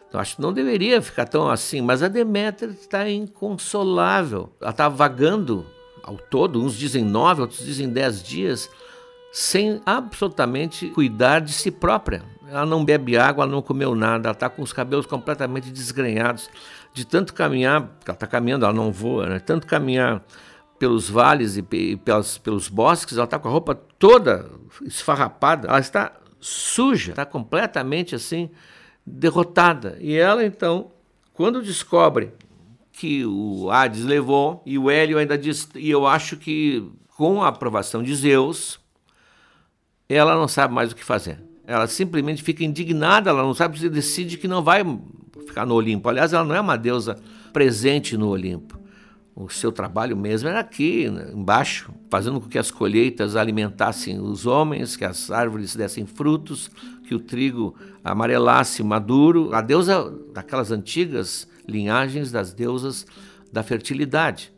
Então 0.09 0.21
acho 0.21 0.37
que 0.37 0.43
não 0.43 0.53
deveria 0.53 1.01
ficar 1.01 1.27
tão 1.27 1.49
assim. 1.49 1.81
Mas 1.81 2.03
a 2.03 2.09
Deméter 2.09 2.71
está 2.71 3.09
inconsolável. 3.09 4.53
Ela 4.61 4.71
está 4.71 4.89
vagando 4.89 5.67
ao 6.03 6.17
todo. 6.17 6.63
Uns 6.63 6.77
dizem 6.77 7.05
nove, 7.05 7.41
outros 7.41 7.65
dizem 7.65 7.89
dez 7.89 8.23
dias 8.23 8.69
sem 9.33 9.81
absolutamente 9.85 10.89
cuidar 10.89 11.41
de 11.41 11.53
si 11.53 11.71
própria. 11.71 12.23
Ela 12.49 12.65
não 12.65 12.85
bebe 12.85 13.17
água, 13.17 13.45
ela 13.45 13.53
não 13.53 13.63
comeu 13.63 13.95
nada, 13.95 14.29
ela 14.29 14.35
está 14.35 14.49
com 14.49 14.63
os 14.63 14.73
cabelos 14.73 15.07
completamente 15.07 15.71
desgrenhados, 15.71 16.49
de 16.95 17.05
tanto 17.05 17.35
caminhar, 17.35 17.83
ela 18.05 18.15
está 18.15 18.27
caminhando, 18.27 18.65
ela 18.65 18.75
não 18.75 18.91
voa, 18.91 19.27
né? 19.27 19.39
tanto 19.39 19.67
caminhar 19.67 20.25
pelos 20.79 21.11
vales 21.11 21.57
e, 21.57 21.63
pelos, 21.97 22.39
pelos 22.39 22.69
bosques, 22.69 23.17
ela 23.17 23.25
está 23.25 23.39
com 23.39 23.49
a 23.49 23.51
roupa 23.51 23.75
toda 23.75 24.49
esfarrapada, 24.83 25.69
ela 25.69 25.81
está 25.81 26.13
suja, 26.41 27.11
está 27.11 27.27
completamente 27.27 28.15
assim 28.15 28.49
derrotada. 29.05 29.99
E 30.01 30.15
ela 30.15 30.45
então, 30.45 30.93
quando 31.33 31.63
descobre 31.63 32.33
que 32.93 33.25
o 33.27 33.71
Hades 33.71 34.05
levou, 34.05 34.63
e 34.65 34.79
o 34.79 34.91
Hélio 34.91 35.19
ainda 35.19 35.37
diz, 35.37 35.69
e 35.75 35.91
eu 35.91 36.07
acho 36.07 36.37
que 36.37 36.91
com 37.17 37.43
a 37.43 37.49
aprovação 37.49 38.03
de 38.03 38.15
Zeus, 38.15 38.81
ela 40.15 40.35
não 40.35 40.49
sabe 40.49 40.73
mais 40.75 40.93
o 40.93 40.97
que 40.97 41.05
fazer. 41.05 41.39
Ela 41.67 41.87
simplesmente 41.87 42.43
fica 42.43 42.65
indignada, 42.65 43.31
ela 43.31 43.43
não 43.43 43.53
sabe 43.53 43.79
se 43.79 43.91
decide 43.91 44.39
que 44.39 44.49
não 44.49 44.63
vai 44.63 44.83
ficar 45.47 45.67
no 45.67 45.75
Olimpo. 45.75 46.09
Aliás, 46.09 46.33
ela 46.33 46.45
não 46.45 46.55
é 46.55 46.61
uma 46.61 46.77
deusa 46.77 47.19
presente 47.53 48.17
no 48.17 48.29
Olimpo. 48.29 48.79
O 49.37 49.49
seu 49.49 49.71
trabalho 49.71 50.17
mesmo 50.17 50.49
era 50.49 50.59
aqui, 50.59 51.09
né, 51.09 51.31
embaixo, 51.33 51.93
fazendo 52.11 52.41
com 52.41 52.49
que 52.49 52.59
as 52.59 52.71
colheitas 52.73 53.37
alimentassem 53.37 54.19
os 54.19 54.47
homens, 54.47 54.97
que 54.97 55.05
as 55.05 55.31
árvores 55.31 55.77
dessem 55.77 56.07
frutos, 56.07 56.69
que 57.07 57.15
o 57.15 57.21
trigo 57.21 57.77
amarelasse 58.03 58.83
maduro. 58.83 59.55
A 59.55 59.61
deusa 59.61 60.13
daquelas 60.33 60.73
antigas 60.73 61.47
linhagens 61.69 62.33
das 62.33 62.53
deusas 62.53 63.07
da 63.53 63.63
fertilidade. 63.63 64.53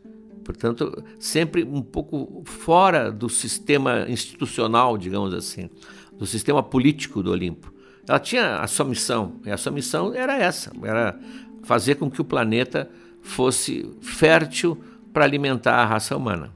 Portanto, 0.51 1.03
sempre 1.19 1.63
um 1.63 1.81
pouco 1.81 2.43
fora 2.45 3.11
do 3.11 3.29
sistema 3.29 4.05
institucional, 4.07 4.97
digamos 4.97 5.33
assim, 5.33 5.69
do 6.17 6.25
sistema 6.25 6.61
político 6.61 7.23
do 7.23 7.31
Olimpo. 7.31 7.73
Ela 8.07 8.19
tinha 8.19 8.57
a 8.57 8.67
sua 8.67 8.85
missão, 8.85 9.39
e 9.45 9.51
a 9.51 9.57
sua 9.57 9.71
missão 9.71 10.13
era 10.13 10.37
essa, 10.37 10.71
era 10.83 11.17
fazer 11.63 11.95
com 11.95 12.09
que 12.09 12.21
o 12.21 12.25
planeta 12.25 12.89
fosse 13.21 13.89
fértil 14.01 14.81
para 15.13 15.23
alimentar 15.23 15.75
a 15.75 15.85
raça 15.85 16.15
humana. 16.17 16.51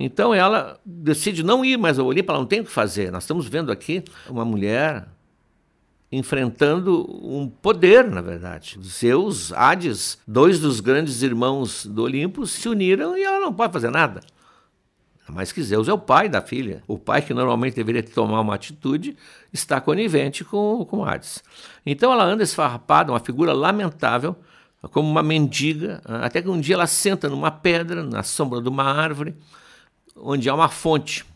Então 0.00 0.32
ela 0.32 0.78
decide 0.84 1.42
não 1.42 1.64
ir 1.64 1.76
mais 1.76 1.98
ao 1.98 2.06
Olimpo, 2.06 2.30
ela 2.30 2.38
não 2.38 2.46
tem 2.46 2.60
o 2.60 2.64
que 2.64 2.70
fazer. 2.70 3.10
Nós 3.10 3.24
estamos 3.24 3.46
vendo 3.48 3.72
aqui 3.72 4.02
uma 4.28 4.44
mulher 4.44 5.06
enfrentando 6.10 7.06
um 7.22 7.48
poder, 7.48 8.08
na 8.10 8.20
verdade. 8.20 8.78
Zeus, 8.82 9.52
Hades, 9.52 10.18
dois 10.26 10.58
dos 10.58 10.80
grandes 10.80 11.22
irmãos 11.22 11.84
do 11.84 12.02
Olimpo, 12.02 12.46
se 12.46 12.68
uniram 12.68 13.16
e 13.16 13.22
ela 13.22 13.40
não 13.40 13.52
pode 13.52 13.72
fazer 13.72 13.90
nada. 13.90 14.20
Mas 15.28 15.52
que 15.52 15.62
Zeus 15.62 15.88
é 15.88 15.92
o 15.92 15.98
pai 15.98 16.28
da 16.28 16.40
filha. 16.40 16.82
O 16.88 16.98
pai 16.98 17.20
que 17.20 17.34
normalmente 17.34 17.74
deveria 17.74 18.02
tomar 18.02 18.40
uma 18.40 18.54
atitude 18.54 19.14
está 19.52 19.78
conivente 19.80 20.42
com, 20.42 20.84
com 20.86 21.04
Hades. 21.04 21.42
Então 21.84 22.10
ela 22.10 22.24
anda 22.24 22.42
esfarrapada, 22.42 23.12
uma 23.12 23.20
figura 23.20 23.52
lamentável, 23.52 24.34
como 24.90 25.08
uma 25.08 25.22
mendiga, 25.22 26.00
até 26.04 26.40
que 26.40 26.48
um 26.48 26.58
dia 26.58 26.76
ela 26.76 26.86
senta 26.86 27.28
numa 27.28 27.50
pedra, 27.50 28.02
na 28.02 28.22
sombra 28.22 28.62
de 28.62 28.68
uma 28.68 28.84
árvore, 28.84 29.36
onde 30.16 30.48
há 30.48 30.54
uma 30.54 30.68
fonte. 30.68 31.26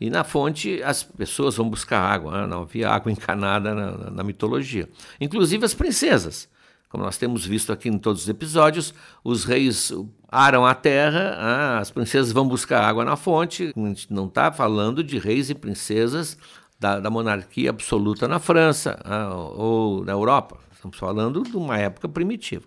E 0.00 0.10
na 0.10 0.24
fonte 0.24 0.82
as 0.82 1.02
pessoas 1.02 1.56
vão 1.56 1.68
buscar 1.68 2.00
água, 2.00 2.40
né? 2.40 2.46
não 2.46 2.62
havia 2.62 2.90
água 2.90 3.10
encanada 3.12 3.74
na, 3.74 4.10
na, 4.10 4.22
mitologia. 4.24 4.88
Inclusive 5.20 5.64
as 5.64 5.74
princesas. 5.74 6.48
Como 6.88 7.02
nós 7.02 7.16
temos 7.16 7.44
visto 7.44 7.72
aqui 7.72 7.88
em 7.88 7.98
todos 7.98 8.22
os 8.22 8.28
episódios, 8.28 8.94
os 9.24 9.44
reis 9.44 9.92
aram 10.30 10.64
a 10.64 10.74
terra, 10.74 11.34
ah, 11.36 11.78
as 11.78 11.90
princesas 11.90 12.30
vão 12.30 12.46
buscar 12.46 12.84
água 12.84 13.04
na 13.04 13.16
fonte. 13.16 13.72
A 13.76 13.80
gente 13.80 14.12
não 14.12 14.26
está 14.26 14.52
falando 14.52 15.02
de 15.02 15.18
reis 15.18 15.50
e 15.50 15.54
princesas 15.54 16.38
da, 16.78 17.00
da 17.00 17.10
monarquia 17.10 17.70
absoluta 17.70 18.28
na 18.28 18.38
França 18.38 19.00
ah, 19.04 19.34
ou 19.34 20.04
na 20.04 20.12
Europa. 20.12 20.58
Estamos 20.72 20.96
falando 20.96 21.42
de 21.42 21.56
uma 21.56 21.78
época 21.78 22.08
primitiva. 22.08 22.64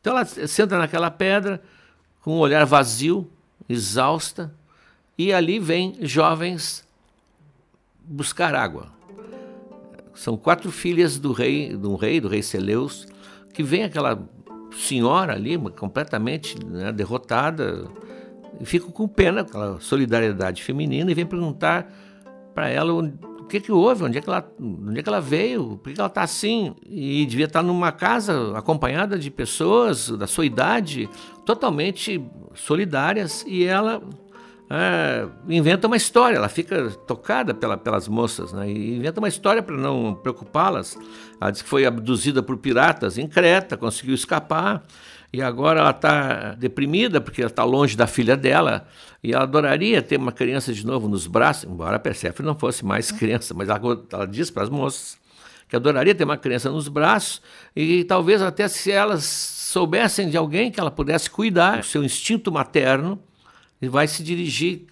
Então 0.00 0.16
ela 0.16 0.24
senta 0.24 0.78
naquela 0.78 1.10
pedra 1.10 1.60
com 2.22 2.36
um 2.36 2.38
olhar 2.38 2.64
vazio, 2.64 3.28
exausta, 3.68 4.54
e 5.18 5.32
ali 5.32 5.58
vêm 5.58 5.96
jovens 6.00 6.86
buscar 8.04 8.54
água. 8.54 8.86
São 10.14 10.36
quatro 10.36 10.70
filhas 10.70 11.18
do 11.18 11.32
rei, 11.32 11.76
do 11.76 11.96
rei, 11.96 12.20
do 12.20 12.28
rei 12.28 12.42
Celeus, 12.42 13.06
que 13.52 13.62
vem 13.62 13.82
aquela 13.82 14.26
senhora 14.76 15.34
ali, 15.34 15.58
completamente 15.76 16.56
né, 16.64 16.92
derrotada, 16.92 17.88
e 18.60 18.64
fica 18.64 18.86
com 18.86 19.08
pena, 19.08 19.40
aquela 19.42 19.80
solidariedade 19.80 20.62
feminina, 20.62 21.10
e 21.10 21.14
vem 21.14 21.26
perguntar 21.26 21.92
para 22.54 22.68
ela 22.68 22.92
o 22.92 23.44
que, 23.44 23.60
que 23.60 23.72
houve, 23.72 24.04
onde 24.04 24.18
é 24.18 24.20
que 24.20 24.28
ela, 24.28 24.46
onde 24.60 25.00
é 25.00 25.02
que 25.02 25.08
ela 25.08 25.20
veio, 25.20 25.78
por 25.78 25.92
que 25.92 25.98
ela 25.98 26.08
está 26.08 26.22
assim? 26.22 26.74
E 26.86 27.24
devia 27.26 27.46
estar 27.46 27.62
numa 27.62 27.92
casa 27.92 28.56
acompanhada 28.56 29.18
de 29.18 29.30
pessoas 29.30 30.10
da 30.10 30.26
sua 30.26 30.44
idade, 30.44 31.08
totalmente 31.44 32.20
solidárias, 32.54 33.44
e 33.46 33.64
ela 33.64 34.02
é, 34.70 35.26
inventa 35.48 35.86
uma 35.86 35.96
história, 35.96 36.36
ela 36.36 36.48
fica 36.48 36.90
tocada 37.06 37.54
pela, 37.54 37.78
pelas 37.78 38.06
moças, 38.06 38.52
né? 38.52 38.70
e 38.70 38.96
inventa 38.96 39.18
uma 39.18 39.28
história 39.28 39.62
para 39.62 39.76
não 39.76 40.14
preocupá-las. 40.14 40.98
Ela 41.40 41.50
diz 41.50 41.62
que 41.62 41.68
foi 41.68 41.86
abduzida 41.86 42.42
por 42.42 42.58
piratas 42.58 43.16
em 43.16 43.26
Creta, 43.26 43.78
conseguiu 43.78 44.14
escapar, 44.14 44.84
e 45.32 45.40
agora 45.40 45.80
ela 45.80 45.90
está 45.90 46.54
deprimida 46.54 47.18
porque 47.18 47.40
ela 47.40 47.50
está 47.50 47.64
longe 47.64 47.96
da 47.96 48.06
filha 48.06 48.36
dela, 48.36 48.86
e 49.22 49.32
ela 49.32 49.44
adoraria 49.44 50.02
ter 50.02 50.18
uma 50.18 50.32
criança 50.32 50.70
de 50.72 50.84
novo 50.84 51.08
nos 51.08 51.26
braços, 51.26 51.64
embora 51.64 51.96
a 51.96 51.98
Perséfone 51.98 52.46
não 52.46 52.58
fosse 52.58 52.84
mais 52.84 53.10
criança, 53.10 53.54
mas 53.54 53.70
ela, 53.70 53.80
ela 54.12 54.26
diz 54.26 54.50
para 54.50 54.64
as 54.64 54.68
moças 54.68 55.16
que 55.66 55.76
adoraria 55.76 56.14
ter 56.14 56.24
uma 56.24 56.36
criança 56.36 56.70
nos 56.70 56.88
braços 56.88 57.42
e 57.76 58.04
talvez 58.04 58.40
até 58.40 58.68
se 58.68 58.90
elas 58.90 59.24
soubessem 59.24 60.28
de 60.28 60.36
alguém 60.36 60.70
que 60.70 60.80
ela 60.80 60.90
pudesse 60.90 61.28
cuidar, 61.30 61.80
o 61.80 61.84
seu 61.84 62.02
instinto 62.02 62.50
materno 62.50 63.22
e 63.80 63.88
vai 63.88 64.06
se 64.08 64.22
dirigir 64.22 64.86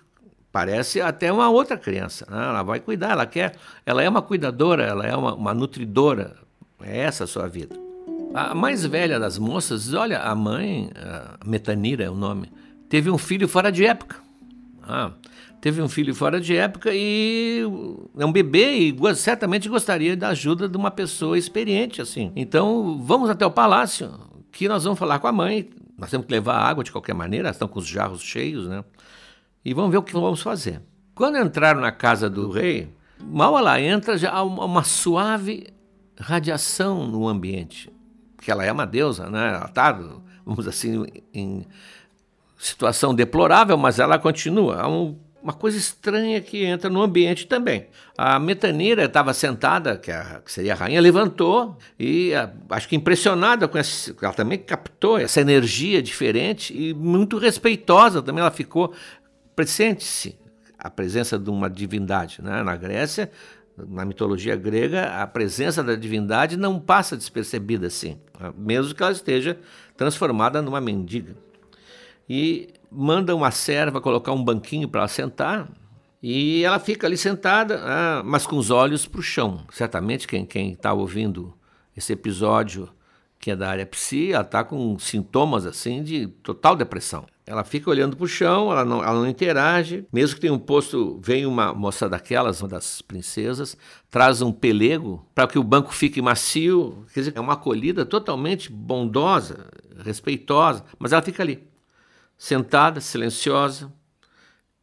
parece 0.57 1.02
até 1.02 1.31
uma 1.31 1.50
outra 1.50 1.76
criança. 1.76 2.26
Né? 2.31 2.43
Ela 2.43 2.62
vai 2.62 2.81
cuidar, 2.81 3.11
ela 3.11 3.26
quer, 3.26 3.57
ela 3.85 4.02
é 4.02 4.09
uma 4.09 4.23
cuidadora, 4.23 4.85
ela 4.85 5.07
é 5.07 5.14
uma, 5.14 5.35
uma 5.35 5.52
nutridora. 5.52 6.35
É 6.81 7.00
essa 7.00 7.25
a 7.25 7.26
sua 7.26 7.47
vida. 7.47 7.76
A 8.33 8.55
mais 8.55 8.85
velha 8.87 9.21
das 9.21 9.38
moças 9.38 9.93
olha, 9.93 10.19
a 10.19 10.35
mãe, 10.35 10.90
a 10.97 11.38
Metanira 11.45 12.05
é 12.05 12.11
o 12.11 12.14
nome, 12.14 12.50
teve 12.88 13.11
um 13.11 13.19
filho 13.19 13.47
fora 13.47 13.71
de 13.71 13.85
época. 13.85 14.16
Ah, 14.83 15.11
teve 15.61 15.83
um 15.83 15.90
filho 15.90 16.14
fora 16.14 16.40
de 16.40 16.57
época 16.57 16.90
e 16.95 17.62
é 18.16 18.25
um 18.25 18.33
bebê 18.33 18.78
e 18.78 19.14
certamente 19.14 19.69
gostaria 19.69 20.16
da 20.16 20.28
ajuda 20.28 20.66
de 20.66 20.76
uma 20.78 20.90
pessoa 20.90 21.37
experiente 21.37 22.00
assim. 22.00 22.33
Então 22.35 22.99
vamos 23.05 23.28
até 23.28 23.45
o 23.45 23.50
palácio 23.50 24.11
que 24.50 24.69
nós 24.69 24.85
vamos 24.85 24.99
falar 24.99 25.19
com 25.19 25.26
a 25.26 25.33
mãe. 25.33 25.69
Nós 25.97 26.11
temos 26.11 26.26
que 26.26 26.33
levar 26.33 26.59
água 26.59 26.85
de 26.85 26.93
qualquer 26.93 27.15
maneira, 27.15 27.50
estão 27.50 27.67
com 27.67 27.79
os 27.79 27.87
jarros 27.87 28.23
cheios, 28.23 28.69
né? 28.69 28.85
E 29.65 29.73
vamos 29.73 29.91
ver 29.91 29.99
o 29.99 30.03
que 30.03 30.12
vamos 30.12 30.43
fazer. 30.43 30.83
Quando 31.15 31.38
entraram 31.38 31.81
na 31.81 31.91
casa 31.91 32.29
do 32.29 32.50
rei, 32.50 32.95
mal 33.19 33.59
ela 33.59 33.81
entra, 33.81 34.19
já 34.19 34.31
há 34.31 34.43
uma 34.43 34.85
suave 34.85 35.67
radiação 36.19 37.07
no 37.07 37.26
ambiente. 37.26 37.91
Que 38.41 38.50
ela 38.50 38.65
é 38.65 38.71
uma 38.71 38.87
deusa, 38.87 39.29
né? 39.31 39.55
Ela 39.55 39.67
está, 39.67 39.93
vamos 40.45 40.69
assim, 40.69 41.07
em 41.33 41.65
situação 42.59 43.15
deplorável, 43.15 43.76
mas 43.76 43.99
ela 43.99 44.19
continua. 44.19 44.81
Há 44.83 44.88
um, 44.88 45.19
uma 45.47 45.53
coisa 45.53 45.79
estranha 45.79 46.41
que 46.41 46.65
entra 46.65 46.91
no 46.91 47.00
ambiente 47.00 47.47
também. 47.47 47.87
A 48.19 48.37
Metanira 48.37 49.05
estava 49.05 49.33
sentada, 49.33 49.97
que, 49.97 50.11
a, 50.11 50.43
que, 50.45 50.50
seria 50.50 50.73
a 50.73 50.76
rainha, 50.76 51.00
levantou 51.00 51.79
e 51.97 52.35
a, 52.35 52.50
acho 52.71 52.88
que 52.88 52.97
impressionada 52.97 53.69
com 53.69 53.79
essa, 53.79 54.12
ela 54.21 54.33
também 54.33 54.59
captou 54.59 55.17
essa 55.17 55.41
energia 55.41 56.03
diferente 56.03 56.76
e 56.76 56.93
muito 56.93 57.38
respeitosa 57.38 58.21
também 58.21 58.41
ela 58.41 58.50
ficou. 58.50 58.93
Presente-se 59.55 60.37
a 60.76 60.91
presença 60.91 61.38
de 61.38 61.49
uma 61.49 61.71
divindade. 61.71 62.43
Né? 62.43 62.65
Na 62.65 62.75
Grécia, 62.75 63.31
na 63.79 64.05
mitologia 64.05 64.57
grega, 64.57 65.23
a 65.23 65.29
presença 65.29 65.81
da 65.81 65.95
divindade 65.95 66.57
não 66.57 66.81
passa 66.81 67.17
despercebida 67.17 67.87
assim, 67.87 68.19
mesmo 68.59 68.93
que 68.93 69.03
ela 69.03 69.12
esteja 69.12 69.57
transformada 69.97 70.61
numa 70.61 70.81
mendiga 70.81 71.37
e 72.29 72.69
manda 72.90 73.35
uma 73.35 73.50
serva 73.50 74.00
colocar 74.00 74.33
um 74.33 74.43
banquinho 74.43 74.88
para 74.88 75.02
ela 75.02 75.09
sentar. 75.09 75.69
E 76.23 76.64
ela 76.64 76.78
fica 76.78 77.07
ali 77.07 77.16
sentada, 77.16 77.81
ah, 77.85 78.23
mas 78.25 78.47
com 78.47 78.57
os 78.57 78.71
olhos 78.71 79.07
para 79.07 79.21
o 79.21 79.23
chão. 79.23 79.64
Certamente 79.71 80.26
quem 80.26 80.73
está 80.73 80.93
ouvindo 80.93 81.55
esse 81.97 82.12
episódio, 82.12 82.88
que 83.38 83.50
é 83.50 83.57
da 83.57 83.69
área 83.69 83.87
psi, 83.87 84.33
ela 84.33 84.43
está 84.43 84.64
com 84.64 84.99
sintomas 84.99 85.66
assim 85.66 86.02
de 86.02 86.26
total 86.43 86.75
depressão. 86.75 87.26
Ela 87.47 87.62
fica 87.62 87.88
olhando 87.88 88.16
para 88.16 88.25
o 88.25 88.28
chão, 88.28 88.73
ela 88.73 88.85
não, 88.85 89.05
ela 89.05 89.21
não 89.21 89.28
interage. 89.28 90.05
Mesmo 90.12 90.35
que 90.35 90.40
tenha 90.40 90.52
um 90.52 90.59
posto, 90.59 91.21
vem 91.23 91.47
uma 91.47 91.73
moça 91.73 92.09
daquelas, 92.09 92.61
uma 92.61 92.69
das 92.69 93.00
princesas, 93.00 93.76
traz 94.11 94.43
um 94.43 94.50
pelego 94.50 95.25
para 95.33 95.47
que 95.47 95.59
o 95.59 95.62
banco 95.62 95.95
fique 95.95 96.21
macio. 96.21 97.05
Quer 97.14 97.21
dizer, 97.21 97.37
é 97.37 97.40
uma 97.40 97.52
acolhida 97.52 98.05
totalmente 98.05 98.73
bondosa, 98.73 99.69
respeitosa, 100.05 100.85
mas 100.99 101.12
ela 101.12 101.23
fica 101.23 101.40
ali 101.43 101.62
sentada, 102.37 103.00
silenciosa, 103.00 103.93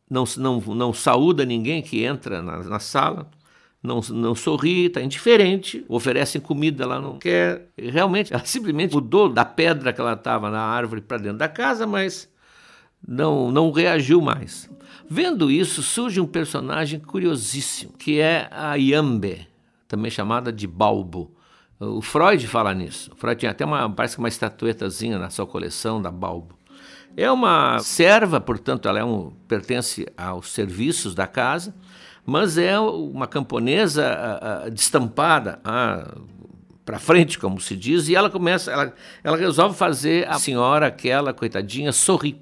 não, 0.09 0.25
não, 0.37 0.59
não 0.59 0.93
saúda 0.93 1.45
ninguém 1.45 1.81
que 1.81 2.03
entra 2.03 2.41
na, 2.41 2.57
na 2.63 2.79
sala, 2.79 3.29
não, 3.81 3.99
não 4.11 4.33
sorri, 4.33 4.85
está 4.85 5.01
indiferente, 5.01 5.83
oferecem 5.89 6.39
comida, 6.39 6.83
ela 6.83 7.01
não 7.01 7.17
quer. 7.17 7.67
Realmente, 7.77 8.33
ela 8.33 8.45
simplesmente 8.45 8.93
mudou 8.93 9.27
da 9.27 9.43
pedra 9.43 9.91
que 9.91 9.99
ela 9.99 10.13
estava 10.13 10.49
na 10.49 10.61
árvore 10.61 11.01
para 11.01 11.17
dentro 11.17 11.39
da 11.39 11.49
casa, 11.49 11.85
mas 11.85 12.31
não, 13.05 13.51
não 13.51 13.71
reagiu 13.71 14.21
mais. 14.21 14.69
Vendo 15.09 15.51
isso, 15.51 15.83
surge 15.83 16.21
um 16.21 16.25
personagem 16.25 16.99
curiosíssimo, 16.99 17.91
que 17.93 18.19
é 18.19 18.47
a 18.51 18.75
Yambe, 18.75 19.47
também 19.87 20.09
chamada 20.09 20.51
de 20.51 20.65
Balbo. 20.65 21.35
O 21.77 22.01
Freud 22.01 22.47
fala 22.47 22.73
nisso. 22.73 23.11
O 23.11 23.15
Freud 23.17 23.37
tinha 23.37 23.51
até 23.51 23.65
uma, 23.65 23.89
parece 23.89 24.17
uma 24.17 24.29
estatuetazinha 24.29 25.19
na 25.19 25.29
sua 25.29 25.45
coleção 25.45 26.01
da 26.01 26.09
Balbo. 26.09 26.57
É 27.15 27.29
uma 27.29 27.79
serva, 27.79 28.41
portanto, 28.41 28.87
ela 28.87 28.99
é 28.99 29.03
um, 29.03 29.31
pertence 29.47 30.07
aos 30.17 30.49
serviços 30.49 31.13
da 31.13 31.27
casa, 31.27 31.75
mas 32.25 32.57
é 32.57 32.79
uma 32.79 33.27
camponesa 33.27 34.07
a, 34.07 34.63
a, 34.63 34.69
destampada 34.69 35.59
para 36.83 36.97
frente, 36.97 37.37
como 37.37 37.61
se 37.61 37.75
diz, 37.75 38.09
e 38.09 38.15
ela 38.15 38.29
começa, 38.29 38.71
ela, 38.71 38.93
ela 39.23 39.37
resolve 39.37 39.77
fazer 39.77 40.27
a 40.27 40.39
senhora, 40.39 40.87
aquela 40.87 41.33
coitadinha, 41.33 41.91
sorrir. 41.91 42.41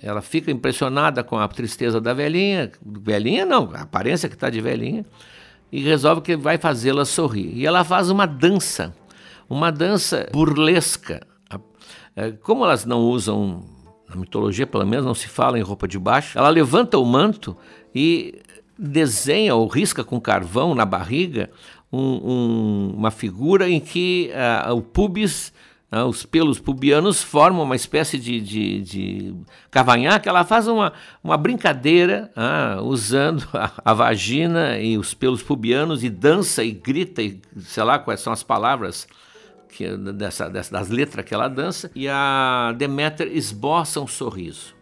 Ela 0.00 0.22
fica 0.22 0.50
impressionada 0.52 1.24
com 1.24 1.36
a 1.36 1.48
tristeza 1.48 2.00
da 2.00 2.14
velhinha, 2.14 2.70
velhinha 2.80 3.44
não, 3.44 3.70
a 3.74 3.82
aparência 3.82 4.28
que 4.28 4.36
está 4.36 4.48
de 4.48 4.60
velhinha, 4.60 5.04
e 5.72 5.82
resolve 5.82 6.22
que 6.22 6.36
vai 6.36 6.56
fazê-la 6.58 7.04
sorrir. 7.04 7.52
E 7.54 7.66
ela 7.66 7.82
faz 7.82 8.08
uma 8.08 8.24
dança, 8.24 8.94
uma 9.48 9.72
dança 9.72 10.28
burlesca, 10.32 11.26
como 12.42 12.64
elas 12.64 12.84
não 12.84 13.00
usam, 13.00 13.62
na 14.08 14.16
mitologia 14.16 14.66
pelo 14.66 14.86
menos, 14.86 15.04
não 15.04 15.14
se 15.14 15.28
fala 15.28 15.58
em 15.58 15.62
roupa 15.62 15.86
de 15.86 15.98
baixo, 15.98 16.38
ela 16.38 16.48
levanta 16.48 16.98
o 16.98 17.04
manto 17.04 17.56
e 17.94 18.40
desenha 18.78 19.54
ou 19.54 19.66
risca 19.66 20.04
com 20.04 20.20
carvão 20.20 20.74
na 20.74 20.84
barriga 20.84 21.50
um, 21.92 22.00
um, 22.00 22.94
uma 22.96 23.10
figura 23.10 23.68
em 23.68 23.80
que 23.80 24.30
uh, 24.68 24.74
o 24.74 24.82
pubis, 24.82 25.52
uh, 25.90 26.04
os 26.04 26.24
pelos 26.24 26.60
pubianos 26.60 27.22
formam 27.22 27.62
uma 27.64 27.76
espécie 27.76 28.18
de, 28.18 28.40
de, 28.40 28.80
de 28.82 29.34
cavanhaque. 29.70 30.28
Ela 30.28 30.44
faz 30.44 30.68
uma, 30.68 30.92
uma 31.24 31.36
brincadeira 31.36 32.30
uh, 32.36 32.82
usando 32.82 33.48
a, 33.52 33.72
a, 33.84 33.94
vagina 33.94 34.78
e 34.78 34.98
os 34.98 35.14
pelos 35.14 35.42
pubianos 35.42 36.04
e 36.04 36.10
dança 36.10 36.62
e 36.62 36.72
grita 36.72 37.22
e 37.22 37.40
sei 37.60 37.82
lá 37.82 37.98
quais 37.98 38.20
são 38.20 38.32
as 38.32 38.42
palavras 38.42 39.06
que, 39.68 39.96
dessa, 39.96 40.48
dessa, 40.48 40.72
das 40.72 40.88
letras 40.88 41.24
que 41.24 41.34
ela 41.34 41.48
dança, 41.48 41.90
e 41.94 42.08
a 42.08 42.74
Deméter 42.76 43.28
esboça 43.28 44.00
um 44.00 44.06
sorriso. 44.06 44.74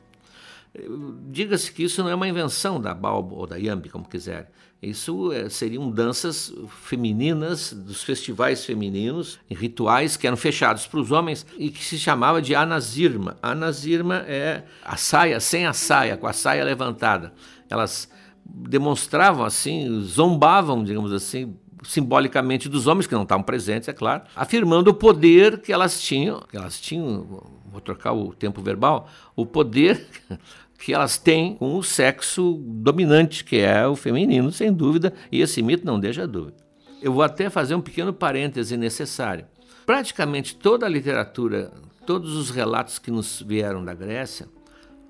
Diga-se 1.31 1.73
que 1.73 1.85
isso 1.85 2.03
não 2.03 2.11
é 2.11 2.15
uma 2.15 2.29
invenção 2.29 2.81
da 2.81 2.93
Balbo 2.93 3.37
ou 3.37 3.47
da 3.47 3.57
Yambi, 3.57 3.89
como 3.89 4.07
quiser. 4.07 4.51
Isso 4.83 5.33
é, 5.33 5.49
seriam 5.49 5.91
danças 5.91 6.53
femininas 6.83 7.73
dos 7.73 8.03
festivais 8.03 8.65
femininos, 8.65 9.41
em 9.49 9.55
rituais 9.55 10.17
que 10.17 10.27
eram 10.27 10.37
fechados 10.37 10.87
para 10.87 11.01
os 11.01 11.11
homens 11.11 11.47
e 11.57 11.71
que 11.71 11.83
se 11.83 11.99
chamava 11.99 12.43
de 12.43 12.55
anazirma. 12.55 13.39
Anazirma 13.43 14.17
é 14.29 14.65
a 14.85 14.97
saia 14.97 15.41
sem 15.41 15.67
a 15.67 15.73
saia, 15.73 16.17
com 16.17 16.27
a 16.27 16.33
saia 16.33 16.63
levantada. 16.63 17.33
Elas 17.71 18.09
demonstravam 18.45 19.45
assim, 19.45 20.01
zombavam, 20.03 20.85
digamos 20.85 21.13
assim, 21.13 21.57
simbolicamente 21.87 22.69
dos 22.69 22.87
homens 22.87 23.07
que 23.07 23.15
não 23.15 23.23
estavam 23.23 23.45
presentes, 23.45 23.89
é 23.89 23.93
claro, 23.93 24.25
afirmando 24.35 24.91
o 24.91 24.95
poder 24.95 25.61
que 25.61 25.73
elas 25.73 26.01
tinham, 26.01 26.41
que 26.41 26.57
elas 26.57 26.81
tinham, 26.81 27.25
vou 27.67 27.81
trocar 27.81 28.13
o 28.13 28.33
tempo 28.35 28.61
verbal, 28.61 29.09
o 29.35 29.47
poder 29.47 30.07
que 30.79 30.93
elas 30.93 31.17
têm 31.17 31.57
com 31.57 31.77
o 31.77 31.83
sexo 31.83 32.61
dominante, 32.65 33.45
que 33.45 33.57
é 33.57 33.87
o 33.87 33.97
feminino, 33.97 34.53
sem 34.53 34.73
dúvida, 34.73 35.13
e 35.31 35.41
esse 35.41 35.63
mito 35.63 35.87
não 35.87 35.99
deixa 35.99 36.27
dúvida. 36.27 36.57
Eu 37.01 37.13
vou 37.13 37.23
até 37.23 37.49
fazer 37.49 37.75
um 37.75 37.81
pequeno 37.81 38.13
parêntese 38.13 38.77
necessário. 38.77 39.47
Praticamente 39.85 40.57
toda 40.57 40.87
a 40.87 40.89
literatura, 40.89 41.73
todos 42.05 42.35
os 42.35 42.51
relatos 42.51 42.99
que 42.99 43.11
nos 43.11 43.43
vieram 43.47 43.85
da 43.85 43.95
Grécia, 43.95 44.49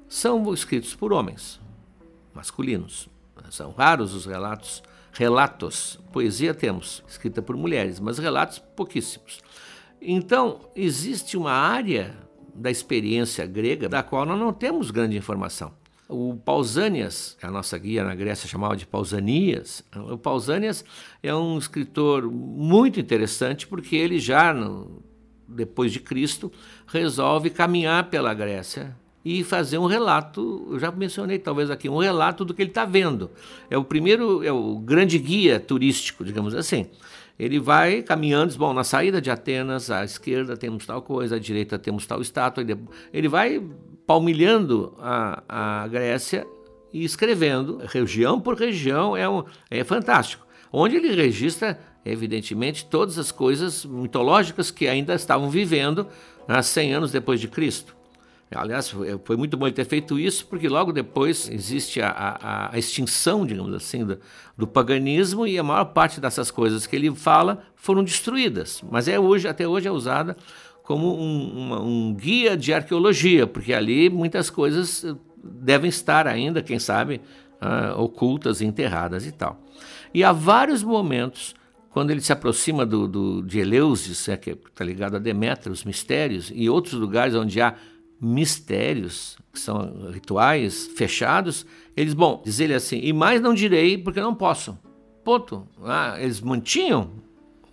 são 0.08 0.52
escritos 0.52 0.94
por 0.94 1.12
homens, 1.12 1.60
masculinos. 2.34 3.08
São 3.50 3.70
raros 3.70 4.14
os 4.14 4.26
relatos 4.26 4.82
relatos. 5.16 5.98
Poesia 6.12 6.54
temos, 6.54 7.02
escrita 7.08 7.42
por 7.42 7.56
mulheres, 7.56 7.98
mas 7.98 8.18
relatos 8.18 8.58
pouquíssimos. 8.58 9.40
Então, 10.00 10.60
existe 10.74 11.36
uma 11.36 11.52
área 11.52 12.16
da 12.54 12.70
experiência 12.70 13.46
grega 13.46 13.88
da 13.88 14.02
qual 14.02 14.24
nós 14.24 14.38
não 14.38 14.52
temos 14.52 14.90
grande 14.90 15.16
informação. 15.16 15.72
O 16.08 16.36
Pausanias, 16.36 17.36
a 17.42 17.50
nossa 17.50 17.76
guia 17.76 18.04
na 18.04 18.14
Grécia 18.14 18.48
chamava 18.48 18.76
de 18.76 18.86
Pausanias, 18.86 19.82
o 20.08 20.16
Pausanias 20.16 20.84
é 21.22 21.34
um 21.34 21.58
escritor 21.58 22.30
muito 22.30 23.00
interessante 23.00 23.66
porque 23.66 23.96
ele 23.96 24.20
já, 24.20 24.54
no, 24.54 25.02
depois 25.48 25.92
de 25.92 25.98
Cristo, 25.98 26.52
resolve 26.86 27.50
caminhar 27.50 28.08
pela 28.08 28.32
Grécia 28.32 28.96
e 29.28 29.42
fazer 29.42 29.76
um 29.76 29.86
relato, 29.86 30.68
eu 30.70 30.78
já 30.78 30.92
mencionei 30.92 31.36
talvez 31.36 31.68
aqui, 31.68 31.88
um 31.88 31.98
relato 31.98 32.44
do 32.44 32.54
que 32.54 32.62
ele 32.62 32.70
está 32.70 32.84
vendo. 32.84 33.28
É 33.68 33.76
o 33.76 33.82
primeiro, 33.82 34.44
é 34.44 34.52
o 34.52 34.78
grande 34.78 35.18
guia 35.18 35.58
turístico, 35.58 36.24
digamos 36.24 36.54
assim. 36.54 36.86
Ele 37.36 37.58
vai 37.58 38.02
caminhando, 38.02 38.50
diz, 38.50 38.56
bom, 38.56 38.72
na 38.72 38.84
saída 38.84 39.20
de 39.20 39.28
Atenas, 39.28 39.90
à 39.90 40.04
esquerda 40.04 40.56
temos 40.56 40.86
tal 40.86 41.02
coisa, 41.02 41.34
à 41.34 41.38
direita 41.40 41.76
temos 41.76 42.06
tal 42.06 42.22
estátua. 42.22 42.64
Ele 43.12 43.26
vai 43.26 43.60
palmilhando 44.06 44.94
a, 45.00 45.42
a 45.48 45.88
Grécia 45.88 46.46
e 46.92 47.02
escrevendo, 47.02 47.80
região 47.84 48.40
por 48.40 48.54
região, 48.56 49.16
é, 49.16 49.28
um, 49.28 49.42
é 49.68 49.82
fantástico. 49.82 50.46
onde 50.72 50.94
ele 50.94 51.12
registra, 51.16 51.80
evidentemente, 52.04 52.86
todas 52.86 53.18
as 53.18 53.32
coisas 53.32 53.84
mitológicas 53.84 54.70
que 54.70 54.86
ainda 54.86 55.16
estavam 55.16 55.50
vivendo 55.50 56.06
né, 56.46 56.62
100 56.62 56.94
anos 56.94 57.10
depois 57.10 57.40
de 57.40 57.48
Cristo. 57.48 57.96
Aliás, 58.54 58.94
foi 59.24 59.36
muito 59.36 59.56
bom 59.56 59.66
ele 59.66 59.74
ter 59.74 59.84
feito 59.84 60.18
isso, 60.18 60.46
porque 60.46 60.68
logo 60.68 60.92
depois 60.92 61.48
existe 61.50 62.00
a, 62.00 62.08
a, 62.08 62.74
a 62.74 62.78
extinção, 62.78 63.44
digamos 63.44 63.74
assim, 63.74 64.04
do, 64.04 64.20
do, 64.56 64.66
paganismo 64.68 65.46
e 65.46 65.58
a 65.58 65.64
maior 65.64 65.86
parte 65.86 66.20
dessas 66.20 66.50
coisas 66.50 66.86
que 66.86 66.94
ele 66.94 67.12
fala 67.12 67.64
foram 67.74 68.04
destruídas. 68.04 68.82
Mas 68.88 69.08
é 69.08 69.18
hoje, 69.18 69.48
até 69.48 69.66
hoje 69.66 69.88
é 69.88 69.90
usada 69.90 70.36
como 70.84 71.18
um, 71.18 71.58
uma, 71.58 71.80
um 71.80 72.14
guia 72.14 72.56
de 72.56 72.72
arqueologia, 72.72 73.48
porque 73.48 73.74
ali 73.74 74.08
muitas 74.08 74.48
coisas 74.48 75.04
devem 75.42 75.88
estar 75.88 76.28
ainda, 76.28 76.62
quem 76.62 76.78
sabe, 76.78 77.20
uh, 77.60 78.00
ocultas, 78.00 78.60
enterradas 78.60 79.26
e 79.26 79.32
tal. 79.32 79.60
E 80.14 80.22
há 80.22 80.30
vários 80.30 80.84
momentos 80.84 81.54
quando 81.90 82.10
ele 82.10 82.20
se 82.20 82.32
aproxima 82.32 82.84
do, 82.84 83.08
do 83.08 83.42
de 83.42 83.58
Eleusis, 83.58 84.28
é, 84.28 84.36
que 84.36 84.50
está 84.50 84.84
ligado 84.84 85.16
a 85.16 85.18
Deméter, 85.18 85.72
os 85.72 85.82
mistérios, 85.82 86.52
e 86.54 86.68
outros 86.68 86.94
lugares 86.94 87.34
onde 87.34 87.60
há 87.60 87.74
mistérios, 88.20 89.36
que 89.52 89.58
são 89.58 90.10
rituais 90.10 90.86
fechados, 90.96 91.66
eles, 91.96 92.14
bom, 92.14 92.42
diz 92.44 92.60
ele 92.60 92.74
assim, 92.74 93.00
e 93.02 93.12
mais 93.12 93.40
não 93.40 93.54
direi 93.54 93.98
porque 93.98 94.20
não 94.20 94.34
posso. 94.34 94.78
Ponto. 95.24 95.66
Ah, 95.82 96.16
eles 96.18 96.40
mantinham 96.40 97.10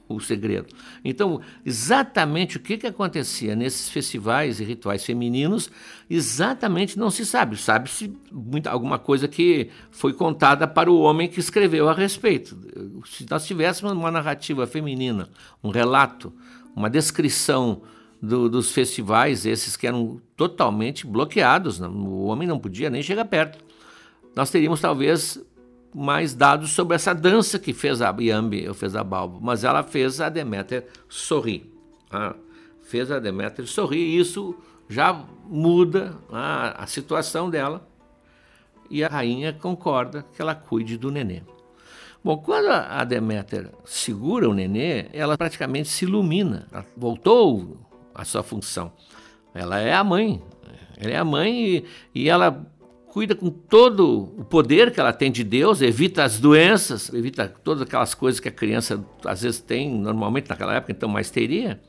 o 0.07 0.19
segredo. 0.19 0.67
Então, 1.03 1.41
exatamente 1.65 2.57
o 2.57 2.59
que, 2.59 2.77
que 2.77 2.87
acontecia 2.87 3.55
nesses 3.55 3.89
festivais 3.89 4.59
e 4.59 4.63
rituais 4.63 5.05
femininos, 5.05 5.69
exatamente 6.09 6.97
não 6.97 7.09
se 7.09 7.25
sabe. 7.25 7.57
Sabe-se 7.57 8.13
alguma 8.69 8.99
coisa 8.99 9.27
que 9.27 9.69
foi 9.91 10.13
contada 10.13 10.67
para 10.67 10.91
o 10.91 10.99
homem 10.99 11.27
que 11.27 11.39
escreveu 11.39 11.89
a 11.89 11.93
respeito. 11.93 12.57
Se 13.05 13.25
nós 13.29 13.45
tivéssemos 13.45 13.93
uma 13.93 14.11
narrativa 14.11 14.67
feminina, 14.67 15.29
um 15.63 15.69
relato, 15.69 16.33
uma 16.75 16.89
descrição 16.89 17.81
do, 18.23 18.47
dos 18.47 18.71
festivais, 18.71 19.45
esses 19.45 19.75
que 19.75 19.85
eram 19.85 20.21
totalmente 20.37 21.05
bloqueados, 21.05 21.81
o 21.81 22.23
homem 22.23 22.47
não 22.47 22.57
podia 22.57 22.89
nem 22.89 23.03
chegar 23.03 23.25
perto. 23.25 23.59
Nós 24.33 24.49
teríamos 24.49 24.79
talvez 24.79 25.43
mais 25.93 26.33
dados 26.33 26.71
sobre 26.71 26.95
essa 26.95 27.13
dança 27.13 27.59
que 27.59 27.73
fez 27.73 28.01
a 28.01 28.15
Yambi, 28.17 28.65
ou 28.65 28.73
fez 28.73 28.95
a 28.95 29.03
Balbo, 29.03 29.39
mas 29.41 29.65
ela 29.65 29.83
fez 29.83 30.21
a 30.21 30.29
Deméter 30.29 30.87
sorrir. 31.09 31.69
Ah, 32.09 32.33
fez 32.81 33.11
a 33.11 33.19
Deméter 33.19 33.67
sorrir 33.67 33.99
e 33.99 34.17
isso 34.17 34.55
já 34.87 35.21
muda 35.45 36.15
ah, 36.31 36.81
a 36.81 36.87
situação 36.87 37.49
dela 37.49 37.85
e 38.89 39.03
a 39.03 39.09
rainha 39.09 39.51
concorda 39.51 40.25
que 40.33 40.41
ela 40.41 40.55
cuide 40.55 40.97
do 40.97 41.11
nenê. 41.11 41.41
Bom, 42.23 42.37
quando 42.37 42.69
a 42.69 43.03
Deméter 43.03 43.69
segura 43.83 44.49
o 44.49 44.53
nenê, 44.53 45.07
ela 45.11 45.37
praticamente 45.37 45.89
se 45.89 46.05
ilumina, 46.05 46.67
ela 46.71 46.85
voltou 46.95 47.77
a 48.13 48.25
sua 48.25 48.43
função. 48.43 48.91
Ela 49.53 49.79
é 49.79 49.93
a 49.93 50.03
mãe. 50.03 50.41
Ela 50.97 51.11
é 51.11 51.17
a 51.17 51.25
mãe 51.25 51.65
e, 51.65 51.85
e 52.13 52.29
ela 52.29 52.65
cuida 53.07 53.35
com 53.35 53.49
todo 53.49 54.33
o 54.37 54.43
poder 54.43 54.91
que 54.91 54.99
ela 54.99 55.13
tem 55.13 55.31
de 55.31 55.43
Deus, 55.43 55.81
evita 55.81 56.23
as 56.23 56.39
doenças, 56.39 57.13
evita 57.13 57.47
todas 57.47 57.83
aquelas 57.83 58.15
coisas 58.15 58.39
que 58.39 58.49
a 58.49 58.51
criança 58.51 59.05
às 59.23 59.43
vezes 59.43 59.59
tem, 59.59 59.87
normalmente 59.87 60.49
naquela 60.49 60.73
época, 60.73 60.91
então 60.91 61.07
mais 61.07 61.29
teria. 61.29 61.79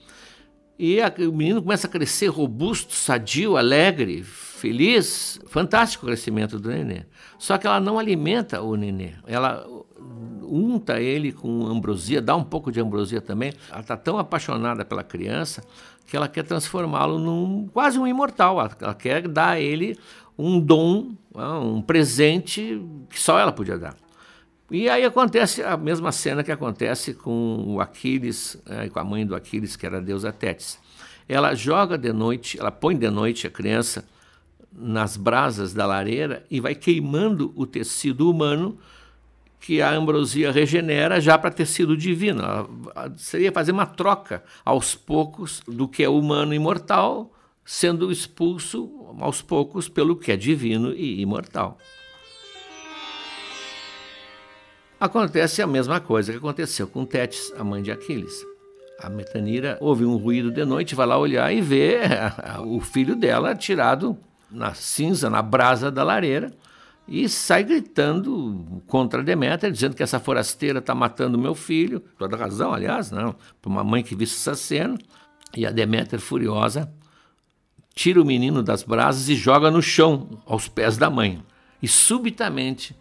E 0.79 1.01
a, 1.01 1.13
o 1.21 1.33
menino 1.33 1.63
começa 1.63 1.87
a 1.87 1.91
crescer 1.91 2.27
robusto, 2.27 2.93
sadio, 2.93 3.57
alegre, 3.57 4.23
feliz. 4.23 5.41
Fantástico 5.47 6.05
o 6.05 6.09
crescimento 6.09 6.59
do 6.59 6.69
nenê. 6.69 7.05
Só 7.39 7.57
que 7.57 7.67
ela 7.67 7.81
não 7.81 7.99
alimenta 7.99 8.61
o 8.61 8.75
nenê. 8.75 9.13
Ela 9.27 9.67
unta 10.45 11.01
ele 11.01 11.33
com 11.33 11.67
ambrosia, 11.67 12.21
dá 12.21 12.37
um 12.37 12.45
pouco 12.45 12.71
de 12.71 12.81
ambrosia 12.81 13.21
também. 13.21 13.53
Ela 13.71 13.81
está 13.81 13.97
tão 13.97 14.19
apaixonada 14.19 14.85
pela 14.85 15.03
criança 15.03 15.63
que 16.07 16.17
ela 16.17 16.29
quer 16.29 16.45
transformá-lo 16.45 17.19
num 17.19 17.69
quase 17.69 17.99
um 17.99 18.07
imortal. 18.07 18.59
Ela 18.81 18.95
quer 18.95 19.27
dar 19.29 19.51
a 19.51 19.61
ele 19.61 19.99
um 20.39 20.61
dom, 20.61 21.15
né, 21.35 21.47
um 21.63 21.81
presente 21.81 22.83
que 23.09 23.19
só 23.19 23.39
ela 23.39 23.53
podia 23.53 23.79
dar. 23.79 23.97
E 24.71 24.89
aí 24.89 25.05
acontece 25.05 25.63
a 25.63 25.77
mesma 25.77 26.11
cena 26.11 26.43
que 26.43 26.51
acontece 26.51 27.15
com 27.15 27.65
o 27.67 27.81
Aquiles, 27.81 28.61
né, 28.67 28.89
com 28.89 28.99
a 28.99 29.05
mãe 29.05 29.27
do 29.27 29.35
Aquiles, 29.35 29.77
que 29.77 29.87
era 29.87 29.99
a 29.99 30.01
deusa 30.01 30.33
Tétis. 30.33 30.79
Ela 31.29 31.55
joga 31.55 31.97
de 31.97 32.13
noite, 32.13 32.59
ela 32.59 32.71
põe 32.71 32.97
de 32.97 33.09
noite 33.09 33.47
a 33.47 33.51
criança 33.51 34.05
nas 34.73 35.17
brasas 35.17 35.73
da 35.73 35.87
lareira 35.87 36.45
e 36.51 36.61
vai 36.61 36.75
queimando 36.75 37.53
o 37.55 37.67
tecido 37.67 38.29
humano 38.29 38.77
que 39.65 39.81
a 39.81 39.91
ambrosia 39.91 40.53
regenera 40.53 41.19
já 41.23 41.39
para 41.39 41.51
tecido 41.51 41.97
divino. 41.97 42.43
seria 43.17 43.51
fazer 43.51 43.73
uma 43.73 43.87
troca 43.87 44.45
aos 44.63 44.95
poucos 44.95 45.63
do 45.67 45.89
que 45.89 46.05
é 46.05 46.09
humano 46.09 46.53
e 46.53 46.57
imortal, 46.57 47.33
sendo 47.65 48.13
expulso 48.13 49.17
aos 49.19 49.41
poucos 49.41 49.89
pelo 49.89 50.17
que 50.17 50.31
é 50.31 50.37
divino 50.37 50.93
e 50.93 51.19
imortal. 51.19 51.79
Acontece 55.01 55.63
a 55.63 55.67
mesma 55.67 55.99
coisa 55.99 56.33
que 56.33 56.37
aconteceu 56.37 56.87
com 56.87 57.07
Tétis, 57.07 57.51
a 57.59 57.65
mãe 57.65 57.83
de 57.83 57.91
Aquiles. 57.91 58.45
A 59.01 59.09
Metanira 59.09 59.79
ouve 59.81 60.05
um 60.05 60.17
ruído 60.17 60.51
de 60.51 60.67
noite, 60.67 60.95
vai 60.95 61.07
lá 61.07 61.17
olhar 61.17 61.51
e 61.51 61.63
vê 61.63 62.01
o 62.67 62.81
filho 62.81 63.17
dela 63.17 63.55
tirado 63.55 64.15
na 64.51 64.75
cinza, 64.75 65.31
na 65.31 65.41
brasa 65.41 65.91
da 65.91 66.05
lareira 66.05 66.53
e 67.07 67.29
sai 67.29 67.65
gritando 67.65 68.83
contra 68.87 69.23
Deméter, 69.23 69.71
dizendo 69.71 69.95
que 69.95 70.03
essa 70.03 70.19
forasteira 70.19 70.79
está 70.79 70.95
matando 70.95 71.39
meu 71.39 71.55
filho. 71.55 72.01
Toda 72.19 72.37
razão, 72.37 72.73
aliás, 72.73 73.11
não. 73.11 73.35
Para 73.61 73.71
uma 73.71 73.85
mãe 73.85 74.03
que 74.03 74.15
visse 74.15 74.37
essa 74.37 74.55
cena. 74.55 74.97
E 75.55 75.67
a 75.67 75.71
Deméter, 75.71 76.19
furiosa, 76.19 76.91
tira 77.95 78.21
o 78.21 78.25
menino 78.25 78.63
das 78.63 78.83
brasas 78.83 79.29
e 79.29 79.37
joga 79.37 79.71
no 79.71 79.83
chão, 79.83 80.43
aos 80.47 80.67
pés 80.67 80.97
da 80.97 81.11
mãe. 81.11 81.43
E 81.83 81.87
subitamente 81.87 82.97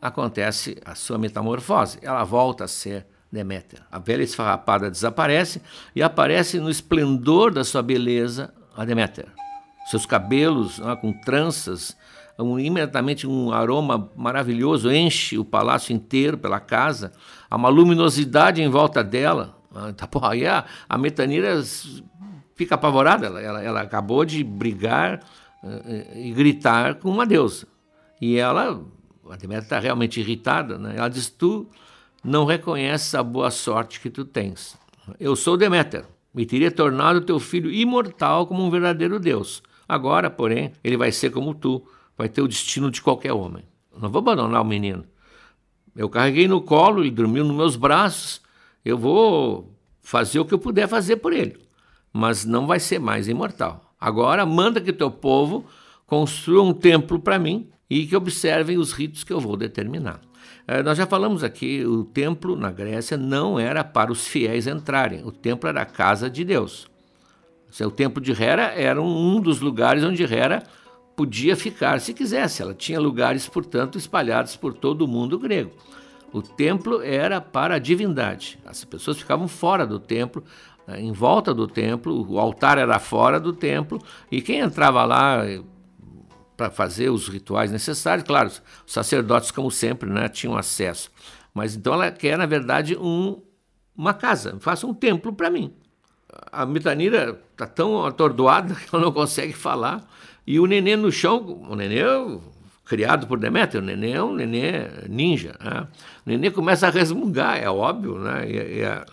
acontece 0.00 0.78
a 0.84 0.94
sua 0.94 1.18
metamorfose. 1.18 1.98
Ela 2.00 2.24
volta 2.24 2.64
a 2.64 2.68
ser 2.68 3.06
Deméter. 3.30 3.82
A 3.92 3.98
velha 3.98 4.22
esfarrapada 4.22 4.90
desaparece 4.90 5.60
e 5.94 6.02
aparece 6.02 6.58
no 6.58 6.70
esplendor 6.70 7.52
da 7.52 7.62
sua 7.62 7.82
beleza 7.82 8.54
a 8.74 8.86
Deméter. 8.86 9.26
Seus 9.90 10.06
cabelos 10.06 10.80
ah, 10.82 10.96
com 10.96 11.12
tranças 11.12 11.94
um, 12.38 12.58
imediatamente 12.58 13.26
um 13.26 13.52
aroma 13.52 14.10
maravilhoso 14.16 14.90
enche 14.90 15.38
o 15.38 15.44
palácio 15.44 15.92
inteiro 15.92 16.38
pela 16.38 16.60
casa, 16.60 17.12
há 17.50 17.56
uma 17.56 17.68
luminosidade 17.68 18.62
em 18.62 18.68
volta 18.68 19.02
dela. 19.02 19.56
Ah, 19.74 19.92
tá, 19.92 20.06
porra, 20.06 20.32
aí 20.32 20.46
a, 20.46 20.64
a 20.88 20.96
Metanira 20.96 21.62
fica 22.54 22.74
apavorada, 22.74 23.26
ela, 23.26 23.40
ela, 23.40 23.62
ela 23.62 23.80
acabou 23.82 24.24
de 24.24 24.42
brigar 24.42 25.20
uh, 25.62 26.16
e 26.16 26.32
gritar 26.32 26.96
com 26.96 27.10
uma 27.10 27.26
deusa. 27.26 27.66
E 28.20 28.36
ela, 28.36 28.82
a 29.30 29.36
Deméter 29.36 29.64
está 29.64 29.78
realmente 29.78 30.20
irritada, 30.20 30.78
né? 30.78 30.94
ela 30.96 31.08
diz: 31.08 31.28
Tu 31.28 31.68
não 32.24 32.44
reconheces 32.44 33.14
a 33.14 33.22
boa 33.22 33.50
sorte 33.50 34.00
que 34.00 34.10
tu 34.10 34.24
tens. 34.24 34.76
Eu 35.18 35.36
sou 35.36 35.56
Deméter 35.56 36.04
e 36.36 36.44
teria 36.44 36.70
tornado 36.70 37.20
teu 37.20 37.38
filho 37.38 37.70
imortal 37.70 38.46
como 38.46 38.64
um 38.64 38.70
verdadeiro 38.70 39.18
Deus. 39.18 39.62
Agora, 39.88 40.28
porém, 40.28 40.72
ele 40.84 40.96
vai 40.96 41.10
ser 41.10 41.30
como 41.30 41.54
tu, 41.54 41.82
vai 42.18 42.28
ter 42.28 42.42
o 42.42 42.48
destino 42.48 42.90
de 42.90 43.00
qualquer 43.00 43.32
homem. 43.32 43.64
não 43.96 44.10
vou 44.10 44.18
abandonar 44.18 44.60
o 44.60 44.64
menino. 44.64 45.04
Eu 45.94 46.08
carreguei 46.08 46.48
no 46.48 46.60
colo, 46.60 47.02
ele 47.02 47.12
dormiu 47.12 47.44
nos 47.44 47.56
meus 47.56 47.76
braços. 47.76 48.42
Eu 48.84 48.98
vou 48.98 49.72
fazer 50.02 50.40
o 50.40 50.44
que 50.44 50.52
eu 50.52 50.58
puder 50.58 50.88
fazer 50.88 51.16
por 51.16 51.32
ele, 51.32 51.56
mas 52.12 52.44
não 52.44 52.66
vai 52.66 52.80
ser 52.80 52.98
mais 52.98 53.28
imortal. 53.28 53.94
Agora 54.00 54.44
manda 54.44 54.80
que 54.80 54.92
teu 54.92 55.10
povo 55.10 55.64
construa 56.06 56.62
um 56.62 56.72
templo 56.72 57.18
para 57.18 57.38
mim 57.38 57.68
e 57.88 58.06
que 58.06 58.16
observem 58.16 58.78
os 58.78 58.92
ritos 58.92 59.22
que 59.22 59.32
eu 59.32 59.40
vou 59.40 59.56
determinar. 59.56 60.20
É, 60.66 60.82
nós 60.82 60.98
já 60.98 61.06
falamos 61.06 61.42
aqui, 61.42 61.84
o 61.84 62.04
templo 62.04 62.54
na 62.54 62.70
Grécia 62.70 63.16
não 63.16 63.58
era 63.58 63.82
para 63.82 64.12
os 64.12 64.26
fiéis 64.26 64.66
entrarem, 64.66 65.24
o 65.24 65.32
templo 65.32 65.68
era 65.68 65.82
a 65.82 65.86
casa 65.86 66.28
de 66.28 66.44
Deus. 66.44 66.86
O 67.80 67.90
templo 67.90 68.22
de 68.22 68.32
Hera 68.32 68.72
era 68.74 69.00
um 69.00 69.40
dos 69.40 69.60
lugares 69.60 70.02
onde 70.02 70.22
Hera 70.22 70.62
podia 71.18 71.56
ficar 71.56 72.00
se 72.00 72.14
quisesse. 72.14 72.62
Ela 72.62 72.72
tinha 72.72 73.00
lugares, 73.00 73.48
portanto, 73.48 73.98
espalhados 73.98 74.54
por 74.54 74.72
todo 74.72 75.02
o 75.02 75.08
mundo 75.08 75.36
grego. 75.36 75.72
O 76.32 76.40
templo 76.40 77.02
era 77.02 77.40
para 77.40 77.74
a 77.74 77.78
divindade. 77.80 78.56
As 78.64 78.84
pessoas 78.84 79.18
ficavam 79.18 79.48
fora 79.48 79.84
do 79.84 79.98
templo, 79.98 80.44
eh, 80.86 81.00
em 81.00 81.10
volta 81.10 81.52
do 81.52 81.66
templo, 81.66 82.24
o 82.30 82.38
altar 82.38 82.78
era 82.78 83.00
fora 83.00 83.40
do 83.40 83.52
templo, 83.52 84.00
e 84.30 84.40
quem 84.40 84.60
entrava 84.60 85.04
lá 85.04 85.44
eh, 85.44 85.60
para 86.56 86.70
fazer 86.70 87.10
os 87.10 87.26
rituais 87.26 87.72
necessários, 87.72 88.24
claro, 88.24 88.46
os 88.46 88.62
sacerdotes, 88.92 89.50
como 89.50 89.72
sempre, 89.72 90.08
né, 90.08 90.28
tinham 90.28 90.56
acesso. 90.56 91.10
Mas 91.52 91.74
então 91.74 91.94
ela 91.94 92.12
quer, 92.12 92.38
na 92.38 92.46
verdade, 92.46 92.96
um, 92.96 93.42
uma 93.96 94.14
casa, 94.14 94.56
faça 94.60 94.86
um 94.86 94.94
templo 94.94 95.32
para 95.32 95.50
mim. 95.50 95.74
A 96.52 96.64
Mitanira 96.64 97.42
está 97.50 97.66
tão 97.66 98.06
atordoada 98.06 98.72
que 98.86 98.94
ela 98.94 99.04
não 99.04 99.10
consegue 99.10 99.52
falar, 99.52 100.06
e 100.50 100.58
o 100.58 100.64
nenê 100.64 100.96
no 100.96 101.12
chão, 101.12 101.62
o 101.68 101.76
nenê 101.76 102.00
criado 102.86 103.26
por 103.26 103.38
Deméter, 103.38 103.82
o 103.82 103.84
nenê 103.84 104.12
é 104.12 104.22
um 104.22 104.32
nenê 104.32 104.88
ninja. 105.06 105.54
Né? 105.62 105.86
O 106.24 106.30
nenê 106.30 106.50
começa 106.50 106.86
a 106.86 106.90
resmungar, 106.90 107.62
é 107.62 107.68
óbvio, 107.68 108.18
né? 108.18 108.50
E, 108.50 108.78
e 108.78 108.82
a, 108.82 109.04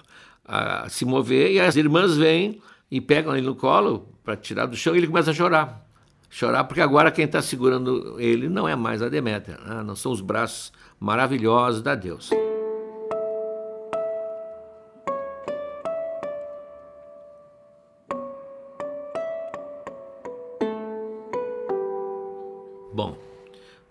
a, 0.46 0.88
se 0.88 1.04
mover, 1.04 1.52
e 1.52 1.60
as 1.60 1.76
irmãs 1.76 2.16
vêm 2.16 2.62
e 2.90 3.02
pegam 3.02 3.36
ele 3.36 3.46
no 3.46 3.54
colo 3.54 4.08
para 4.24 4.38
tirar 4.38 4.66
do 4.66 4.78
chão 4.78 4.96
e 4.96 5.00
ele 5.00 5.08
começa 5.08 5.32
a 5.32 5.34
chorar. 5.34 5.86
Chorar 6.30 6.64
porque 6.64 6.80
agora 6.80 7.12
quem 7.12 7.26
está 7.26 7.42
segurando 7.42 8.16
ele 8.18 8.48
não 8.48 8.66
é 8.66 8.74
mais 8.78 9.02
a 9.02 9.10
Deméter, 9.10 9.60
né? 9.60 9.84
não 9.84 9.94
são 9.94 10.14
os 10.14 10.22
braços 10.22 10.72
maravilhosos 10.98 11.82
da 11.82 11.96
deusa. 11.96 12.45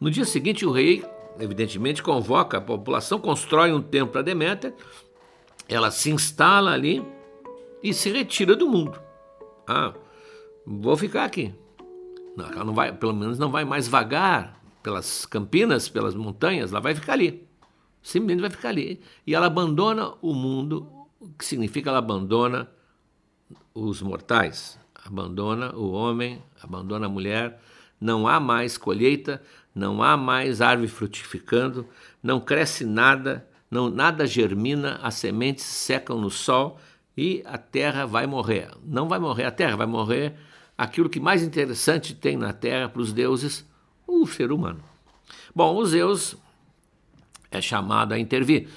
No 0.05 0.11
dia 0.11 0.27
seguinte 0.27 0.67
o 0.67 0.71
rei, 0.71 1.03
evidentemente, 1.41 2.03
convoca 2.03 2.59
a 2.59 2.61
população, 2.61 3.19
constrói 3.19 3.73
um 3.73 3.81
templo 3.81 4.13
para 4.13 4.21
Deméter, 4.21 4.75
ela 5.67 5.91
se 5.91 6.11
instala 6.11 6.73
ali 6.73 7.03
e 7.83 7.95
se 7.95 8.13
retira 8.13 8.55
do 8.55 8.69
mundo. 8.69 9.01
Ah, 9.67 9.95
vou 10.67 10.95
ficar 10.95 11.25
aqui. 11.25 11.55
Não, 12.37 12.45
ela 12.45 12.65
não 12.65 12.75
vai, 12.75 12.93
pelo 12.93 13.15
menos 13.15 13.39
não 13.39 13.51
vai 13.51 13.65
mais 13.65 13.89
vagar 13.89 14.63
pelas 14.83 15.25
campinas, 15.25 15.89
pelas 15.89 16.15
montanhas, 16.15 16.71
ela 16.71 16.83
vai 16.83 16.95
ficar 16.95 17.15
ali. 17.15 17.49
Simplesmente 18.03 18.43
vai 18.43 18.51
ficar 18.51 18.69
ali. 18.69 19.01
E 19.27 19.35
ela 19.35 19.47
abandona 19.47 20.13
o 20.21 20.35
mundo, 20.35 20.87
o 21.19 21.31
que 21.31 21.47
significa 21.47 21.89
ela 21.89 21.99
abandona 21.99 22.69
os 23.73 24.03
mortais, 24.03 24.79
abandona 25.03 25.75
o 25.75 25.93
homem, 25.93 26.43
abandona 26.63 27.07
a 27.07 27.09
mulher, 27.09 27.59
não 27.99 28.29
há 28.29 28.39
mais 28.39 28.77
colheita, 28.77 29.43
não 29.75 30.03
há 30.03 30.17
mais 30.17 30.61
árvore 30.61 30.89
frutificando, 30.89 31.87
não 32.23 32.41
cresce 32.41 32.85
nada, 32.85 33.47
não 33.71 33.91
nada 33.91 34.27
germina, 34.27 35.01
as 35.03 35.15
sementes 35.15 35.65
secam 35.65 36.21
no 36.21 36.31
sol 36.31 36.79
e 37.17 37.43
a 37.45 37.59
terra 37.59 38.07
vai 38.07 38.27
morrer. 38.27 38.71
Não 38.85 39.09
vai 39.09 39.19
morrer 39.19 39.45
a 39.45 39.51
terra, 39.51 39.77
vai 39.77 39.87
morrer 39.87 40.35
aquilo 40.77 41.09
que 41.09 41.21
mais 41.21 41.43
interessante 41.43 42.15
tem 42.15 42.37
na 42.37 42.53
terra 42.53 42.89
para 42.89 43.03
os 43.03 43.13
deuses, 43.13 43.67
o 44.07 44.27
ser 44.27 44.53
humano. 44.53 44.83
Bom, 45.55 45.75
o 45.77 45.87
Zeus 45.87 46.37
é 47.51 47.61
chamado 47.61 48.13
a 48.13 48.19
intervir, 48.19 48.69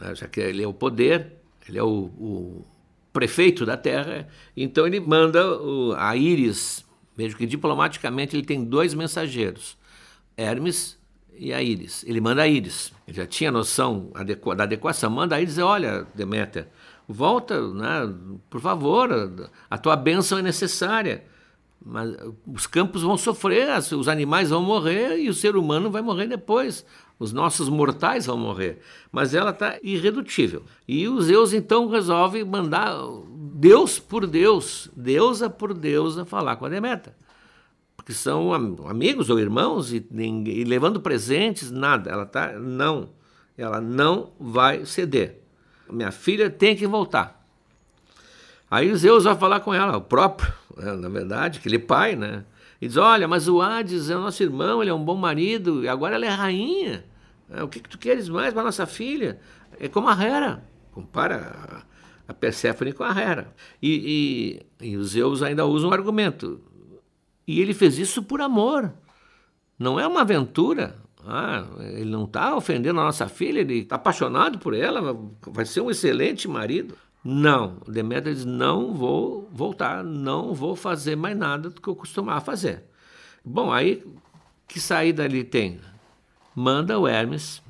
né, 0.00 0.14
já 0.14 0.28
que 0.28 0.40
ele 0.40 0.62
é 0.62 0.66
o 0.66 0.74
poder, 0.74 1.32
ele 1.68 1.78
é 1.78 1.82
o, 1.82 1.88
o 1.88 2.66
prefeito 3.12 3.66
da 3.66 3.76
terra, 3.76 4.28
então 4.56 4.86
ele 4.86 5.00
manda 5.00 5.44
o, 5.60 5.94
a 5.96 6.16
Íris 6.16 6.86
Veja 7.18 7.36
que 7.36 7.46
diplomaticamente 7.46 8.36
ele 8.36 8.46
tem 8.46 8.64
dois 8.64 8.94
mensageiros, 8.94 9.76
Hermes 10.38 10.96
e 11.36 11.52
a 11.52 11.60
Íris. 11.60 12.04
Ele 12.06 12.20
manda 12.20 12.42
a 12.42 12.48
Íris. 12.48 12.92
Ele 13.06 13.16
já 13.16 13.26
tinha 13.26 13.50
noção 13.50 14.10
da 14.56 14.64
adequação. 14.64 15.10
Manda 15.10 15.34
a 15.34 15.40
Íris 15.40 15.54
dizer, 15.54 15.64
olha, 15.64 16.06
Deméter, 16.14 16.68
volta, 17.08 17.60
né, 17.72 18.14
por 18.48 18.60
favor, 18.60 19.10
a 19.68 19.76
tua 19.76 19.96
bênção 19.96 20.38
é 20.38 20.42
necessária. 20.42 21.24
Mas 21.84 22.16
os 22.46 22.66
campos 22.66 23.02
vão 23.02 23.16
sofrer, 23.16 23.68
os 23.78 24.08
animais 24.08 24.50
vão 24.50 24.62
morrer 24.62 25.18
e 25.18 25.28
o 25.28 25.34
ser 25.34 25.56
humano 25.56 25.90
vai 25.90 26.02
morrer 26.02 26.26
depois. 26.26 26.84
Os 27.18 27.32
nossos 27.32 27.68
mortais 27.68 28.26
vão 28.26 28.36
morrer. 28.36 28.80
Mas 29.10 29.34
ela 29.34 29.50
está 29.50 29.78
irredutível. 29.82 30.62
E 30.86 31.08
os 31.08 31.24
Zeus 31.24 31.52
então 31.52 31.88
resolve 31.88 32.44
mandar 32.44 32.94
Deus 33.54 33.98
por 33.98 34.26
Deus, 34.26 34.88
deusa 34.94 35.50
por 35.50 35.74
deusa, 35.74 36.24
falar 36.24 36.56
com 36.56 36.66
a 36.66 36.68
Deméter. 36.68 37.12
Porque 38.08 38.18
são 38.18 38.54
amigos 38.88 39.28
ou 39.28 39.38
irmãos 39.38 39.92
e, 39.92 40.02
e 40.10 40.64
levando 40.64 40.98
presentes, 40.98 41.70
nada. 41.70 42.10
Ela 42.10 42.24
tá, 42.24 42.54
não. 42.54 43.10
Ela 43.54 43.82
não 43.82 44.32
vai 44.40 44.86
ceder. 44.86 45.42
Minha 45.90 46.10
filha 46.10 46.48
tem 46.48 46.74
que 46.74 46.86
voltar. 46.86 47.46
Aí 48.70 48.96
Zeus 48.96 49.24
vai 49.24 49.36
falar 49.36 49.60
com 49.60 49.74
ela, 49.74 49.98
o 49.98 50.00
próprio, 50.00 50.50
né, 50.74 50.92
na 50.94 51.08
verdade, 51.10 51.58
aquele 51.58 51.78
pai, 51.78 52.16
né? 52.16 52.46
E 52.80 52.88
diz: 52.88 52.96
Olha, 52.96 53.28
mas 53.28 53.46
o 53.46 53.60
Hades 53.60 54.08
é 54.08 54.16
o 54.16 54.20
nosso 54.20 54.42
irmão, 54.42 54.80
ele 54.80 54.90
é 54.90 54.94
um 54.94 55.04
bom 55.04 55.16
marido, 55.16 55.84
e 55.84 55.88
agora 55.88 56.14
ela 56.14 56.24
é 56.24 56.30
rainha. 56.30 57.04
É, 57.50 57.62
o 57.62 57.68
que, 57.68 57.78
que 57.78 57.90
tu 57.90 57.98
queres 57.98 58.26
mais 58.30 58.54
para 58.54 58.62
nossa 58.62 58.86
filha? 58.86 59.38
É 59.78 59.86
como 59.86 60.08
a 60.08 60.14
Hera. 60.14 60.64
Compara 60.92 61.84
a 62.26 62.32
Perséfone 62.32 62.94
com 62.94 63.04
a 63.04 63.10
Hera. 63.10 63.52
E, 63.82 64.62
e, 64.80 64.92
e 64.92 64.96
os 64.96 65.10
Zeus 65.10 65.42
ainda 65.42 65.66
usam 65.66 65.90
um 65.90 65.92
argumento. 65.92 66.58
E 67.48 67.62
ele 67.62 67.72
fez 67.72 67.98
isso 67.98 68.22
por 68.22 68.42
amor. 68.42 68.92
Não 69.78 69.98
é 69.98 70.06
uma 70.06 70.20
aventura. 70.20 70.98
Ah, 71.26 71.64
ele 71.80 72.10
não 72.10 72.24
está 72.24 72.54
ofendendo 72.54 73.00
a 73.00 73.04
nossa 73.04 73.26
filha, 73.26 73.60
ele 73.60 73.78
está 73.78 73.96
apaixonado 73.96 74.58
por 74.58 74.74
ela, 74.74 75.18
vai 75.46 75.64
ser 75.64 75.80
um 75.80 75.90
excelente 75.90 76.46
marido. 76.46 76.94
Não, 77.24 77.78
Deméter 77.88 78.34
diz: 78.34 78.44
não 78.44 78.92
vou 78.94 79.48
voltar, 79.50 80.04
não 80.04 80.54
vou 80.54 80.76
fazer 80.76 81.16
mais 81.16 81.36
nada 81.36 81.70
do 81.70 81.80
que 81.80 81.88
eu 81.88 81.96
costumava 81.96 82.40
fazer. 82.42 82.84
Bom, 83.42 83.72
aí 83.72 84.04
que 84.66 84.78
saída 84.78 85.24
ele 85.24 85.42
tem? 85.42 85.80
Manda 86.54 86.98
o 86.98 87.08
Hermes, 87.08 87.62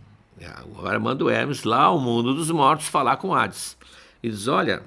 agora 0.57 0.99
manda 0.99 1.25
o 1.25 1.31
Hermes 1.31 1.62
lá 1.62 1.85
ao 1.85 2.01
mundo 2.01 2.35
dos 2.35 2.51
mortos 2.51 2.88
falar 2.88 3.17
com 3.17 3.35
Hades. 3.35 3.77
E 4.23 4.29
diz: 4.29 4.49
olha, 4.49 4.83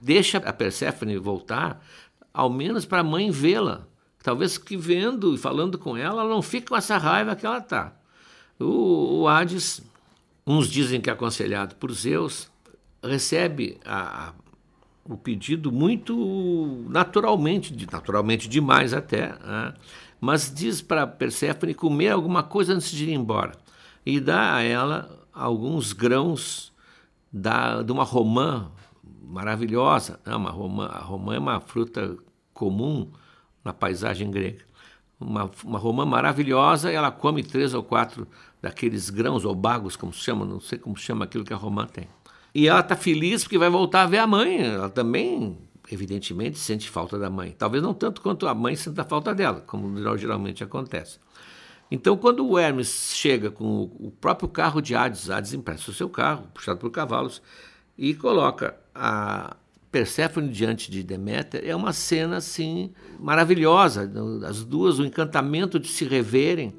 deixa 0.00 0.38
a 0.38 0.52
Perséfone 0.52 1.18
voltar, 1.18 1.84
ao 2.32 2.48
menos 2.48 2.86
para 2.86 3.00
a 3.00 3.04
mãe 3.04 3.30
vê-la. 3.30 3.86
Talvez 4.28 4.58
que 4.58 4.76
vendo 4.76 5.34
e 5.34 5.38
falando 5.38 5.78
com 5.78 5.96
ela, 5.96 6.20
ela 6.20 6.28
não 6.28 6.42
fique 6.42 6.66
com 6.66 6.76
essa 6.76 6.98
raiva 6.98 7.34
que 7.34 7.46
ela 7.46 7.56
está. 7.56 7.94
O, 8.60 9.22
o 9.22 9.26
Hades, 9.26 9.80
uns 10.46 10.68
dizem 10.68 11.00
que 11.00 11.08
é 11.08 11.14
aconselhado 11.14 11.76
por 11.76 11.90
Zeus, 11.92 12.50
recebe 13.02 13.80
a, 13.86 14.26
a, 14.28 14.32
o 15.08 15.16
pedido 15.16 15.72
muito 15.72 16.84
naturalmente, 16.90 17.74
naturalmente 17.90 18.50
demais 18.50 18.92
até, 18.92 19.28
né? 19.28 19.72
mas 20.20 20.52
diz 20.54 20.82
para 20.82 21.06
Perséfone 21.06 21.72
comer 21.72 22.10
alguma 22.10 22.42
coisa 22.42 22.74
antes 22.74 22.90
de 22.90 23.06
ir 23.06 23.14
embora 23.14 23.52
e 24.04 24.20
dá 24.20 24.56
a 24.56 24.62
ela 24.62 25.26
alguns 25.32 25.94
grãos 25.94 26.70
da, 27.32 27.80
de 27.80 27.90
uma 27.90 28.04
romã 28.04 28.70
maravilhosa. 29.22 30.20
Né? 30.26 30.36
Uma 30.36 30.50
romã, 30.50 30.84
a 30.84 30.98
romã 30.98 31.34
é 31.34 31.38
uma 31.38 31.60
fruta 31.60 32.14
comum 32.52 33.10
na 33.68 33.72
paisagem 33.72 34.30
grega. 34.30 34.64
Uma, 35.20 35.50
uma 35.64 35.78
romã 35.78 36.06
maravilhosa, 36.06 36.90
ela 36.90 37.10
come 37.10 37.42
três 37.42 37.74
ou 37.74 37.82
quatro 37.82 38.26
daqueles 38.62 39.10
grãos 39.10 39.44
ou 39.44 39.54
bagos, 39.54 39.96
como 39.96 40.12
se 40.12 40.20
chama, 40.20 40.44
não 40.44 40.60
sei 40.60 40.78
como 40.78 40.96
se 40.96 41.04
chama 41.04 41.24
aquilo 41.24 41.44
que 41.44 41.52
a 41.52 41.56
romã 41.56 41.86
tem. 41.86 42.08
E 42.54 42.66
ela 42.66 42.80
está 42.80 42.96
feliz 42.96 43.42
porque 43.42 43.58
vai 43.58 43.68
voltar 43.68 44.02
a 44.02 44.06
ver 44.06 44.18
a 44.18 44.26
mãe. 44.26 44.62
Ela 44.62 44.88
também, 44.88 45.58
evidentemente, 45.90 46.58
sente 46.58 46.88
falta 46.88 47.18
da 47.18 47.28
mãe. 47.28 47.54
Talvez 47.56 47.82
não 47.82 47.92
tanto 47.92 48.22
quanto 48.22 48.46
a 48.46 48.54
mãe 48.54 48.74
sente 48.74 49.00
a 49.00 49.04
falta 49.04 49.34
dela, 49.34 49.60
como 49.66 50.16
geralmente 50.16 50.64
acontece. 50.64 51.18
Então, 51.90 52.16
quando 52.16 52.46
o 52.46 52.58
Hermes 52.58 53.12
chega 53.14 53.50
com 53.50 53.90
o 53.98 54.10
próprio 54.20 54.48
carro 54.48 54.80
de 54.80 54.94
Hades, 54.94 55.30
Hades 55.30 55.52
empresta 55.52 55.90
o 55.90 55.94
seu 55.94 56.08
carro, 56.08 56.46
puxado 56.54 56.78
por 56.78 56.90
cavalos, 56.90 57.42
e 57.96 58.14
coloca 58.14 58.76
a 58.94 59.56
Perséfone 59.90 60.48
diante 60.48 60.90
de 60.90 61.02
Deméter, 61.02 61.62
é 61.64 61.74
uma 61.74 61.92
cena 61.92 62.36
assim 62.36 62.92
maravilhosa. 63.18 64.10
As 64.46 64.64
duas, 64.64 64.98
o 64.98 65.04
encantamento 65.04 65.78
de 65.78 65.88
se 65.88 66.04
reverem, 66.04 66.74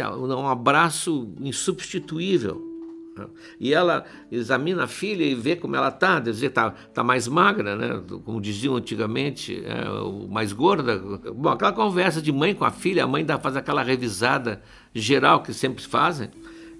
um 0.00 0.46
abraço 0.46 1.34
insubstituível. 1.40 2.72
E 3.60 3.74
ela 3.74 4.04
examina 4.30 4.84
a 4.84 4.86
filha 4.86 5.24
e 5.24 5.34
vê 5.34 5.54
como 5.54 5.76
ela 5.76 5.88
está, 5.88 6.18
dizer, 6.18 6.46
está 6.46 6.70
tá 6.70 7.04
mais 7.04 7.28
magra, 7.28 7.76
né? 7.76 8.02
como 8.24 8.40
diziam 8.40 8.76
antigamente, 8.76 9.62
é, 9.64 9.84
mais 10.30 10.52
gorda. 10.52 10.98
Bom, 11.34 11.50
aquela 11.50 11.72
conversa 11.72 12.22
de 12.22 12.32
mãe 12.32 12.54
com 12.54 12.64
a 12.64 12.70
filha, 12.70 13.04
a 13.04 13.06
mãe 13.06 13.26
faz 13.40 13.56
aquela 13.56 13.82
revisada 13.82 14.62
geral 14.94 15.42
que 15.42 15.52
sempre 15.52 15.84
fazem, 15.84 16.30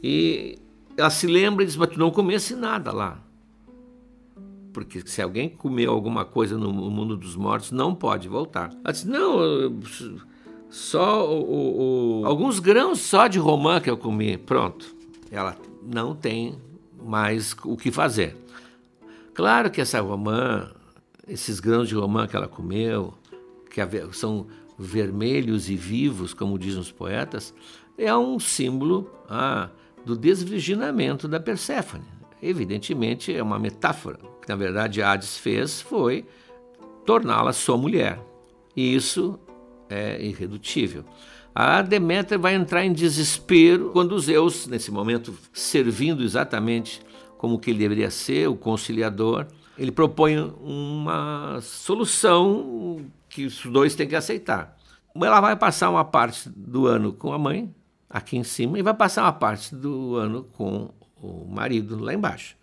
e 0.02 0.58
ela 0.96 1.10
se 1.10 1.26
lembra 1.26 1.64
e 1.64 1.66
diz, 1.66 1.76
mas 1.76 1.90
tu 1.90 1.98
não 1.98 2.10
comesse 2.10 2.54
nada 2.54 2.92
lá. 2.92 3.22
Porque 4.72 5.02
se 5.06 5.20
alguém 5.20 5.48
comeu 5.48 5.92
alguma 5.92 6.24
coisa 6.24 6.56
no 6.56 6.72
mundo 6.72 7.16
dos 7.16 7.36
mortos, 7.36 7.70
não 7.70 7.94
pode 7.94 8.28
voltar. 8.28 8.70
Ela 8.82 8.92
disse, 8.92 9.06
não, 9.06 9.80
só 10.70 11.30
o, 11.30 12.22
o, 12.22 12.26
alguns 12.26 12.58
grãos 12.58 13.00
só 13.00 13.28
de 13.28 13.38
romã 13.38 13.80
que 13.80 13.90
eu 13.90 13.96
comi, 13.96 14.38
pronto. 14.38 14.96
Ela 15.30 15.56
não 15.82 16.14
tem 16.14 16.54
mais 17.04 17.54
o 17.64 17.76
que 17.76 17.90
fazer. 17.90 18.36
Claro 19.34 19.70
que 19.70 19.80
essa 19.80 20.00
romã, 20.00 20.70
esses 21.28 21.60
grãos 21.60 21.88
de 21.88 21.94
romã 21.94 22.26
que 22.26 22.36
ela 22.36 22.48
comeu, 22.48 23.14
que 23.70 23.80
são 24.12 24.46
vermelhos 24.78 25.68
e 25.68 25.76
vivos, 25.76 26.32
como 26.32 26.58
dizem 26.58 26.80
os 26.80 26.90
poetas, 26.90 27.54
é 27.96 28.14
um 28.16 28.38
símbolo 28.38 29.10
ah, 29.28 29.68
do 30.04 30.16
desvirginamento 30.16 31.28
da 31.28 31.38
Perséfone. 31.38 32.04
Evidentemente, 32.42 33.34
é 33.34 33.42
uma 33.42 33.58
metáfora. 33.58 34.31
Que, 34.42 34.48
na 34.48 34.56
verdade, 34.56 35.00
Hades 35.00 35.38
fez 35.38 35.80
foi 35.80 36.26
torná-la 37.06 37.52
sua 37.52 37.78
mulher. 37.78 38.20
E 38.76 38.94
isso 38.94 39.38
é 39.88 40.22
irredutível. 40.22 41.04
A 41.54 41.82
Deméter 41.82 42.38
vai 42.38 42.54
entrar 42.54 42.84
em 42.84 42.92
desespero 42.92 43.90
quando 43.90 44.18
Zeus, 44.18 44.66
nesse 44.66 44.90
momento 44.90 45.34
servindo 45.52 46.22
exatamente 46.22 47.02
como 47.36 47.58
que 47.58 47.70
ele 47.70 47.78
deveria 47.78 48.10
ser, 48.10 48.48
o 48.48 48.56
conciliador, 48.56 49.46
ele 49.76 49.92
propõe 49.92 50.38
uma 50.38 51.58
solução 51.60 53.04
que 53.28 53.44
os 53.44 53.64
dois 53.66 53.94
têm 53.94 54.08
que 54.08 54.16
aceitar. 54.16 54.76
Ela 55.14 55.40
vai 55.40 55.56
passar 55.56 55.90
uma 55.90 56.04
parte 56.04 56.48
do 56.48 56.86
ano 56.86 57.12
com 57.12 57.32
a 57.32 57.38
mãe, 57.38 57.74
aqui 58.08 58.36
em 58.36 58.44
cima, 58.44 58.78
e 58.78 58.82
vai 58.82 58.94
passar 58.94 59.24
uma 59.24 59.32
parte 59.32 59.74
do 59.74 60.16
ano 60.16 60.44
com 60.52 60.90
o 61.20 61.46
marido 61.46 61.98
lá 61.98 62.14
embaixo. 62.14 62.56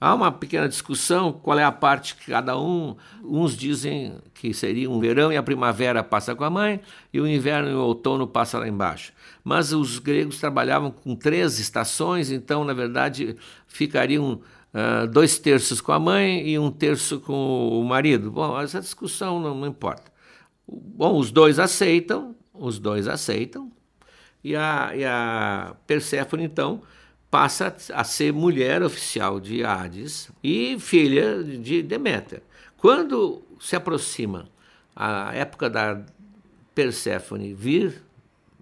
Há 0.00 0.14
uma 0.14 0.30
pequena 0.30 0.68
discussão 0.68 1.32
qual 1.32 1.58
é 1.58 1.64
a 1.64 1.72
parte 1.72 2.16
que 2.16 2.30
cada 2.30 2.58
um. 2.58 2.96
Uns 3.22 3.56
dizem 3.56 4.16
que 4.34 4.52
seria 4.52 4.90
um 4.90 5.00
verão 5.00 5.32
e 5.32 5.36
a 5.36 5.42
primavera 5.42 6.02
passa 6.02 6.34
com 6.34 6.44
a 6.44 6.50
mãe, 6.50 6.80
e 7.12 7.20
o 7.20 7.26
inverno 7.26 7.70
e 7.70 7.74
o 7.74 7.80
outono 7.80 8.26
passa 8.26 8.58
lá 8.58 8.68
embaixo. 8.68 9.12
Mas 9.42 9.72
os 9.72 9.98
gregos 9.98 10.38
trabalhavam 10.38 10.90
com 10.90 11.14
três 11.14 11.58
estações, 11.58 12.30
então, 12.30 12.64
na 12.64 12.72
verdade, 12.72 13.36
ficariam 13.66 14.40
uh, 14.74 15.06
dois 15.06 15.38
terços 15.38 15.80
com 15.80 15.92
a 15.92 15.98
mãe 15.98 16.48
e 16.48 16.58
um 16.58 16.70
terço 16.70 17.20
com 17.20 17.68
o 17.80 17.84
marido. 17.84 18.30
Bom, 18.30 18.60
essa 18.60 18.80
discussão 18.80 19.40
não, 19.40 19.54
não 19.54 19.68
importa. 19.68 20.12
Bom, 20.66 21.18
os 21.18 21.30
dois 21.30 21.58
aceitam, 21.58 22.34
os 22.52 22.78
dois 22.78 23.06
aceitam, 23.06 23.70
e 24.42 24.54
a, 24.54 24.92
e 24.94 25.04
a 25.04 25.74
Perséfone, 25.86 26.44
então, 26.44 26.82
passa 27.34 27.74
a 27.92 28.04
ser 28.04 28.32
mulher 28.32 28.80
oficial 28.80 29.40
de 29.40 29.64
Hades 29.64 30.30
e 30.40 30.78
filha 30.78 31.42
de 31.42 31.82
Deméter. 31.82 32.44
Quando 32.76 33.42
se 33.58 33.74
aproxima 33.74 34.48
a 34.94 35.34
época 35.34 35.68
da 35.68 36.00
Perséfone 36.76 37.52
vir 37.52 38.04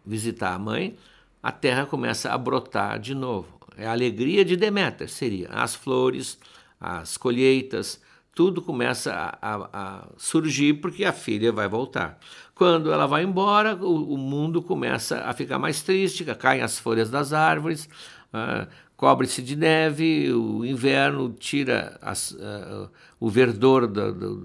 visitar 0.06 0.54
a 0.54 0.58
mãe, 0.58 0.96
a 1.42 1.52
terra 1.52 1.84
começa 1.84 2.32
a 2.32 2.38
brotar 2.38 2.98
de 2.98 3.14
novo. 3.14 3.60
É 3.76 3.86
a 3.86 3.92
alegria 3.92 4.42
de 4.42 4.56
Deméter, 4.56 5.06
seria 5.06 5.50
as 5.50 5.74
flores, 5.74 6.38
as 6.80 7.18
colheitas, 7.18 8.00
tudo 8.34 8.62
começa 8.62 9.12
a, 9.12 9.36
a, 9.42 9.68
a, 9.72 10.08
surgir 10.16 10.80
porque 10.80 11.04
a 11.04 11.12
filha 11.12 11.52
vai 11.52 11.68
voltar. 11.68 12.18
Quando 12.54 12.90
ela 12.90 13.06
vai 13.06 13.22
embora, 13.22 13.76
o, 13.76 14.14
o 14.14 14.16
mundo 14.16 14.62
começa 14.62 15.18
a 15.24 15.34
ficar 15.34 15.58
mais 15.58 15.82
triste, 15.82 16.24
caem 16.24 16.62
as 16.62 16.78
folhas 16.78 17.10
das 17.10 17.34
árvores, 17.34 17.86
uh, 18.32 18.66
cobre-se 18.96 19.42
de 19.42 19.56
neve, 19.56 20.32
o 20.32 20.64
inverno 20.64 21.32
tira 21.32 21.98
as, 22.00 22.32
uh, 22.32 22.90
o 23.18 23.28
verdor 23.28 23.86
do, 23.86 24.12
do, 24.12 24.36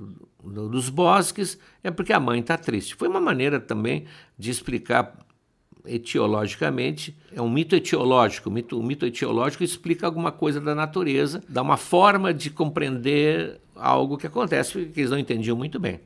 do, 0.43 0.69
dos 0.69 0.89
bosques, 0.89 1.57
é 1.83 1.91
porque 1.91 2.13
a 2.13 2.19
mãe 2.19 2.39
está 2.39 2.57
triste. 2.57 2.95
Foi 2.95 3.07
uma 3.07 3.21
maneira 3.21 3.59
também 3.59 4.05
de 4.37 4.49
explicar 4.49 5.15
etiologicamente, 5.87 7.15
é 7.33 7.41
um 7.41 7.49
mito 7.49 7.75
etiológico. 7.75 8.49
O 8.49 8.51
mito, 8.51 8.81
mito 8.83 9.05
etiológico 9.05 9.63
explica 9.63 10.05
alguma 10.05 10.31
coisa 10.31 10.59
da 10.59 10.75
natureza, 10.75 11.41
dá 11.47 11.61
uma 11.61 11.77
forma 11.77 12.33
de 12.33 12.49
compreender 12.49 13.59
algo 13.75 14.17
que 14.17 14.27
acontece 14.27 14.85
que 14.85 14.99
eles 14.99 15.11
não 15.11 15.17
entendiam 15.17 15.55
muito 15.55 15.79
bem. 15.79 15.99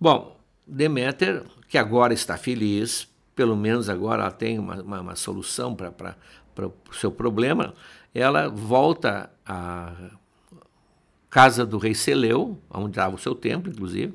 Bom, 0.00 0.36
Deméter, 0.66 1.44
que 1.68 1.78
agora 1.78 2.12
está 2.12 2.36
feliz, 2.36 3.08
pelo 3.34 3.56
menos 3.56 3.88
agora 3.88 4.22
ela 4.22 4.30
tem 4.30 4.58
uma, 4.58 4.82
uma, 4.82 5.00
uma 5.00 5.16
solução 5.16 5.74
para 5.74 6.16
o 6.66 6.94
seu 6.94 7.10
problema, 7.10 7.74
ela 8.14 8.48
volta 8.48 9.30
à 9.46 9.92
casa 11.30 11.64
do 11.64 11.78
rei 11.78 11.94
Seleu, 11.94 12.58
onde 12.70 12.90
estava 12.90 13.14
o 13.14 13.18
seu 13.18 13.34
templo, 13.34 13.70
inclusive, 13.70 14.14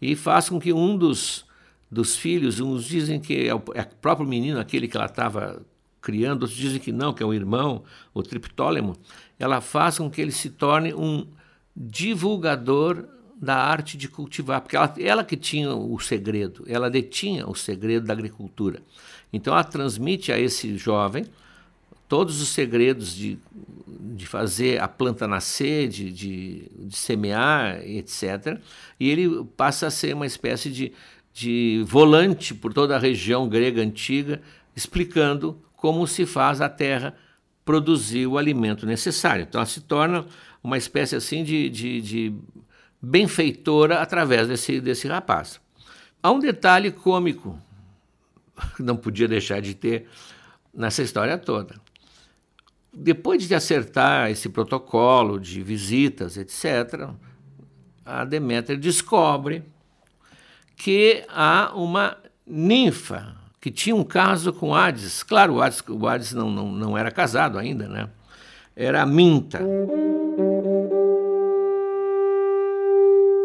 e 0.00 0.14
faz 0.14 0.48
com 0.48 0.60
que 0.60 0.72
um 0.72 0.96
dos, 0.96 1.44
dos 1.90 2.16
filhos, 2.16 2.60
uns 2.60 2.84
dizem 2.84 3.20
que 3.20 3.46
é 3.46 3.54
o, 3.54 3.62
é 3.74 3.82
o 3.82 3.96
próprio 4.00 4.26
menino, 4.26 4.58
aquele 4.58 4.86
que 4.86 4.96
ela 4.96 5.06
estava 5.06 5.62
criando, 6.00 6.42
outros 6.42 6.58
dizem 6.58 6.80
que 6.80 6.92
não, 6.92 7.12
que 7.12 7.22
é 7.22 7.26
o 7.26 7.34
irmão, 7.34 7.82
o 8.14 8.22
Triptólemo, 8.22 8.96
ela 9.38 9.60
faz 9.60 9.98
com 9.98 10.10
que 10.10 10.20
ele 10.20 10.32
se 10.32 10.50
torne 10.50 10.94
um 10.94 11.26
divulgador 11.76 13.06
da 13.40 13.56
arte 13.56 13.96
de 13.96 14.06
cultivar, 14.06 14.60
porque 14.60 14.76
ela, 14.76 14.94
ela 14.98 15.24
que 15.24 15.36
tinha 15.36 15.74
o 15.74 15.98
segredo, 15.98 16.64
ela 16.66 16.90
detinha 16.90 17.48
o 17.48 17.54
segredo 17.54 18.06
da 18.06 18.12
agricultura. 18.12 18.82
Então 19.32 19.54
ela 19.54 19.64
transmite 19.64 20.30
a 20.30 20.38
esse 20.38 20.76
jovem 20.76 21.24
todos 22.10 22.42
os 22.42 22.48
segredos 22.48 23.14
de, 23.14 23.38
de 23.86 24.26
fazer 24.26 24.82
a 24.82 24.88
planta 24.88 25.28
nascer, 25.28 25.86
de, 25.86 26.10
de, 26.10 26.68
de 26.76 26.96
semear, 26.96 27.80
etc. 27.86 28.58
E 28.98 29.08
ele 29.08 29.44
passa 29.56 29.86
a 29.86 29.90
ser 29.92 30.12
uma 30.12 30.26
espécie 30.26 30.72
de, 30.72 30.92
de 31.32 31.84
volante 31.86 32.52
por 32.52 32.74
toda 32.74 32.96
a 32.96 32.98
região 32.98 33.48
grega 33.48 33.80
antiga, 33.80 34.42
explicando 34.74 35.56
como 35.76 36.04
se 36.04 36.26
faz 36.26 36.60
a 36.60 36.68
terra 36.68 37.14
produzir 37.64 38.26
o 38.26 38.36
alimento 38.36 38.84
necessário. 38.84 39.46
Então 39.48 39.60
ela 39.60 39.66
se 39.66 39.80
torna 39.80 40.26
uma 40.64 40.76
espécie 40.76 41.14
assim 41.14 41.44
de, 41.44 41.70
de, 41.70 42.00
de 42.00 42.34
benfeitora 43.00 44.00
através 44.00 44.48
desse, 44.48 44.80
desse 44.80 45.06
rapaz. 45.06 45.60
Há 46.20 46.32
um 46.32 46.40
detalhe 46.40 46.90
cômico 46.90 47.56
que 48.74 48.82
não 48.82 48.96
podia 48.96 49.28
deixar 49.28 49.62
de 49.62 49.74
ter 49.74 50.08
nessa 50.74 51.04
história 51.04 51.38
toda. 51.38 51.76
Depois 52.92 53.46
de 53.46 53.54
acertar 53.54 54.30
esse 54.30 54.48
protocolo 54.48 55.38
de 55.38 55.62
visitas, 55.62 56.36
etc., 56.36 57.10
a 58.04 58.24
Deméter 58.24 58.76
descobre 58.76 59.62
que 60.76 61.24
há 61.28 61.72
uma 61.74 62.16
ninfa 62.46 63.36
que 63.60 63.70
tinha 63.70 63.94
um 63.94 64.02
caso 64.02 64.52
com 64.52 64.74
Hades. 64.74 65.22
Claro, 65.22 65.54
o 65.54 65.62
Hades, 65.62 65.84
o 65.88 66.08
Hades 66.08 66.32
não, 66.32 66.50
não, 66.50 66.72
não 66.72 66.98
era 66.98 67.10
casado 67.10 67.58
ainda, 67.58 67.86
né? 67.86 68.08
Era 68.74 69.02
a 69.02 69.06
Minta. 69.06 69.60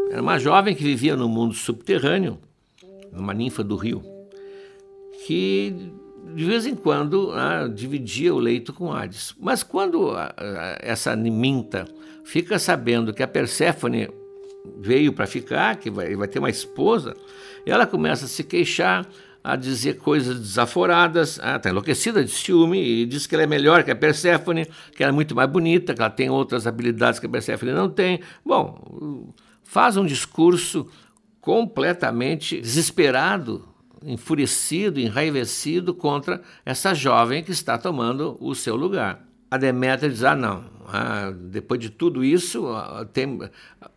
Era 0.10 0.21
uma 0.21 0.39
jovem 0.39 0.73
que 0.73 0.84
vivia 0.84 1.15
no 1.15 1.27
mundo 1.27 1.53
subterrâneo, 1.53 2.39
uma 3.12 3.34
ninfa 3.34 3.63
do 3.63 3.75
rio, 3.75 4.01
que 5.25 5.91
de 6.33 6.45
vez 6.45 6.65
em 6.65 6.75
quando 6.75 7.31
ah, 7.33 7.67
dividia 7.67 8.33
o 8.33 8.39
leito 8.39 8.73
com 8.73 8.91
Hades. 8.91 9.35
Mas 9.39 9.61
quando 9.61 10.09
ah, 10.11 10.33
ah, 10.35 10.77
essa 10.81 11.15
Minta 11.15 11.85
fica 12.23 12.57
sabendo 12.57 13.13
que 13.13 13.21
a 13.21 13.27
Perséfone 13.27 14.09
veio 14.79 15.13
para 15.13 15.27
ficar, 15.27 15.75
que 15.75 15.91
vai, 15.91 16.15
vai 16.15 16.27
ter 16.27 16.39
uma 16.39 16.49
esposa, 16.49 17.13
ela 17.65 17.85
começa 17.85 18.25
a 18.25 18.27
se 18.27 18.43
queixar, 18.43 19.05
a 19.43 19.55
dizer 19.55 19.99
coisas 19.99 20.39
desaforadas, 20.39 21.38
está 21.38 21.61
ah, 21.65 21.69
enlouquecida 21.69 22.23
de 22.23 22.31
ciúme 22.31 22.81
e 22.81 23.05
diz 23.05 23.27
que 23.27 23.35
ela 23.35 23.43
é 23.43 23.47
melhor 23.47 23.83
que 23.83 23.91
a 23.91 23.95
Perséfone, 23.95 24.67
que 24.95 25.03
ela 25.03 25.11
é 25.11 25.15
muito 25.15 25.35
mais 25.35 25.47
bonita, 25.47 25.93
que 25.93 26.01
ela 26.01 26.09
tem 26.09 26.31
outras 26.31 26.65
habilidades 26.65 27.19
que 27.19 27.27
a 27.27 27.29
Perséfone 27.29 27.71
não 27.71 27.88
tem. 27.88 28.21
Bom, 28.43 29.31
faz 29.63 29.97
um 29.97 30.05
discurso 30.05 30.88
completamente 31.39 32.59
desesperado, 32.59 33.74
enfurecido, 34.05 34.99
enraivecido 34.99 35.93
contra 35.93 36.41
essa 36.65 36.93
jovem 36.93 37.43
que 37.43 37.51
está 37.51 37.77
tomando 37.77 38.37
o 38.39 38.53
seu 38.53 38.75
lugar. 38.75 39.25
A 39.49 39.57
Deméter 39.57 40.09
diz: 40.09 40.23
Ah, 40.23 40.35
não, 40.35 40.65
ah, 40.87 41.31
depois 41.33 41.79
de 41.79 41.89
tudo 41.89 42.23
isso, 42.23 42.65
tem, 43.13 43.39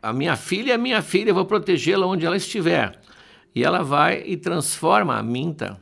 a 0.02 0.12
minha 0.12 0.36
filha 0.36 0.74
é 0.74 0.78
minha 0.78 1.02
filha, 1.02 1.30
eu 1.30 1.34
vou 1.34 1.44
protegê-la 1.44 2.06
onde 2.06 2.24
ela 2.24 2.36
estiver. 2.36 3.00
E 3.54 3.64
ela 3.64 3.82
vai 3.82 4.22
e 4.26 4.36
transforma 4.36 5.16
a 5.16 5.22
minta 5.22 5.80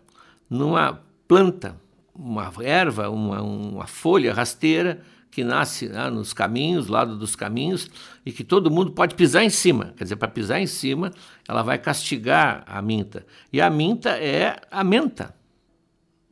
numa 0.48 1.00
planta, 1.28 1.76
uma 2.14 2.52
erva, 2.62 3.10
uma, 3.10 3.42
uma 3.42 3.86
folha 3.86 4.32
rasteira 4.32 5.02
que 5.30 5.44
nasce 5.44 5.88
né, 5.88 6.08
nos 6.08 6.32
caminhos, 6.32 6.88
lado 6.88 7.16
dos 7.16 7.36
caminhos, 7.36 7.90
e 8.24 8.32
que 8.32 8.42
todo 8.42 8.70
mundo 8.70 8.92
pode 8.92 9.14
pisar 9.14 9.44
em 9.44 9.50
cima. 9.50 9.92
Quer 9.96 10.04
dizer, 10.04 10.16
para 10.16 10.28
pisar 10.28 10.60
em 10.60 10.66
cima, 10.66 11.12
ela 11.46 11.62
vai 11.62 11.78
castigar 11.78 12.64
a 12.66 12.80
minta. 12.80 13.26
E 13.52 13.60
a 13.60 13.68
minta 13.68 14.10
é 14.10 14.56
a 14.70 14.82
menta, 14.82 15.34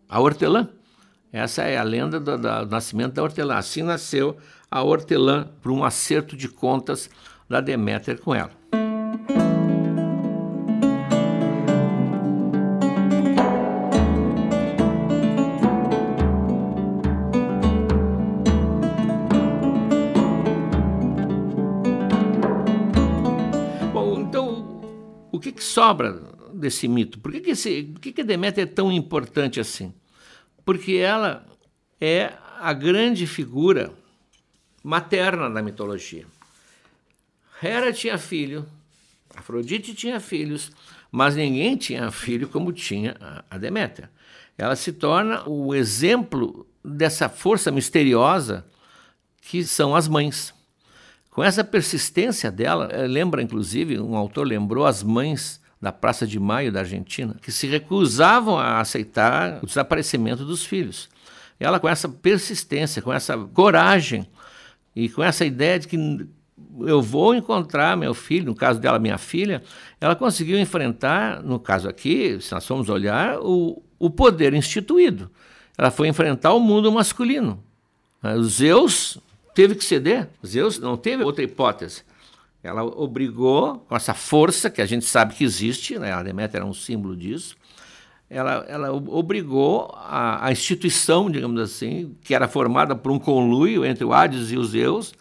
a 0.08 0.20
hortelã. 0.20 0.68
Essa 1.32 1.62
é 1.62 1.76
a 1.76 1.82
lenda 1.82 2.20
do, 2.20 2.38
do 2.38 2.66
nascimento 2.66 3.14
da 3.14 3.22
hortelã. 3.22 3.56
Assim 3.56 3.82
nasceu 3.82 4.36
a 4.70 4.82
hortelã 4.82 5.48
por 5.60 5.72
um 5.72 5.84
acerto 5.84 6.36
de 6.36 6.48
contas 6.48 7.10
da 7.48 7.60
Deméter 7.60 8.20
com 8.20 8.34
ela. 8.34 8.50
Sobra 25.84 26.12
desse 26.52 26.88
mito? 26.88 27.18
Por 27.18 27.30
que, 27.30 27.40
que, 27.40 27.50
esse, 27.50 27.82
por 27.82 28.00
que, 28.00 28.12
que 28.12 28.24
Deméter 28.24 28.64
é 28.64 28.66
tão 28.66 28.90
importante 28.90 29.60
assim? 29.60 29.92
Porque 30.64 30.94
ela 30.94 31.46
é 32.00 32.32
a 32.58 32.72
grande 32.72 33.26
figura 33.26 33.92
materna 34.82 35.50
da 35.50 35.62
mitologia. 35.62 36.26
Hera 37.62 37.92
tinha 37.92 38.16
filho, 38.16 38.66
Afrodite 39.36 39.94
tinha 39.94 40.20
filhos, 40.20 40.70
mas 41.10 41.36
ninguém 41.36 41.76
tinha 41.76 42.10
filho 42.10 42.48
como 42.48 42.72
tinha 42.72 43.16
a 43.50 43.58
Deméter. 43.58 44.08
Ela 44.56 44.76
se 44.76 44.92
torna 44.92 45.46
o 45.48 45.74
exemplo 45.74 46.66
dessa 46.82 47.28
força 47.28 47.70
misteriosa 47.70 48.66
que 49.40 49.64
são 49.64 49.94
as 49.94 50.08
mães. 50.08 50.54
Com 51.30 51.42
essa 51.42 51.64
persistência 51.64 52.50
dela, 52.50 52.88
eh, 52.92 53.06
lembra 53.06 53.42
inclusive, 53.42 53.98
um 53.98 54.16
autor 54.16 54.46
lembrou 54.46 54.86
as 54.86 55.02
mães 55.02 55.60
da 55.84 55.92
Praça 55.92 56.26
de 56.26 56.40
Maio 56.40 56.72
da 56.72 56.80
Argentina, 56.80 57.36
que 57.42 57.52
se 57.52 57.66
recusavam 57.66 58.58
a 58.58 58.80
aceitar 58.80 59.58
o 59.62 59.66
desaparecimento 59.66 60.42
dos 60.42 60.64
filhos. 60.64 61.10
Ela, 61.60 61.78
com 61.78 61.86
essa 61.86 62.08
persistência, 62.08 63.02
com 63.02 63.12
essa 63.12 63.36
coragem 63.36 64.26
e 64.96 65.10
com 65.10 65.22
essa 65.22 65.44
ideia 65.44 65.78
de 65.78 65.86
que 65.86 66.26
eu 66.80 67.02
vou 67.02 67.34
encontrar 67.34 67.98
meu 67.98 68.14
filho, 68.14 68.46
no 68.46 68.54
caso 68.54 68.80
dela, 68.80 68.98
minha 68.98 69.18
filha, 69.18 69.62
ela 70.00 70.16
conseguiu 70.16 70.58
enfrentar, 70.58 71.42
no 71.42 71.60
caso 71.60 71.86
aqui, 71.86 72.40
se 72.40 72.54
nós 72.54 72.66
formos 72.66 72.88
olhar, 72.88 73.38
o, 73.40 73.82
o 73.98 74.08
poder 74.08 74.54
instituído. 74.54 75.30
Ela 75.76 75.90
foi 75.90 76.08
enfrentar 76.08 76.54
o 76.54 76.60
mundo 76.60 76.90
masculino. 76.90 77.62
Zeus 78.42 79.18
teve 79.54 79.74
que 79.74 79.84
ceder. 79.84 80.30
Zeus 80.46 80.78
não 80.78 80.96
teve 80.96 81.22
outra 81.22 81.44
hipótese. 81.44 82.02
Ela 82.64 82.82
obrigou, 82.82 83.78
com 83.86 83.94
essa 83.94 84.14
força 84.14 84.70
que 84.70 84.80
a 84.80 84.86
gente 84.86 85.04
sabe 85.04 85.34
que 85.34 85.44
existe, 85.44 85.98
né? 85.98 86.12
a 86.12 86.22
Deméter 86.22 86.56
era 86.56 86.66
um 86.66 86.72
símbolo 86.72 87.14
disso, 87.14 87.54
ela, 88.28 88.64
ela 88.66 88.90
obrigou 88.90 89.92
a, 89.94 90.46
a, 90.46 90.50
instituição, 90.50 91.30
digamos 91.30 91.60
assim, 91.60 92.16
que 92.22 92.34
era 92.34 92.48
formada 92.48 92.96
por 92.96 93.12
um 93.12 93.18
conluio 93.18 93.84
entre 93.84 94.02
o 94.02 94.14
Hades 94.14 94.50
e 94.50 94.56
os 94.56 94.70
Zeus, 94.70 95.12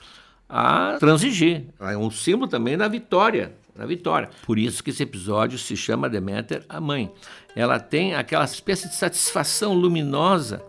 a 0.48 0.96
transigir. 1.00 1.66
É 1.82 1.98
um 1.98 2.10
símbolo 2.10 2.48
também 2.48 2.78
da 2.78 2.88
vitória, 2.88 3.54
da 3.76 3.86
vitória. 3.86 4.30
Por 4.46 4.58
isso 4.58 4.82
que 4.82 4.92
esse 4.92 5.04
episódio 5.04 5.60
se 5.60 5.76
chama 5.76 6.10
Deméter 6.10 6.64
a 6.70 6.80
mãe. 6.80 7.12
Ela 7.56 7.78
tem 7.78 8.16
aquela 8.16 8.46
espécie 8.46 8.88
de 8.88 8.96
satisfação 8.96 9.74
luminosa 9.74 10.64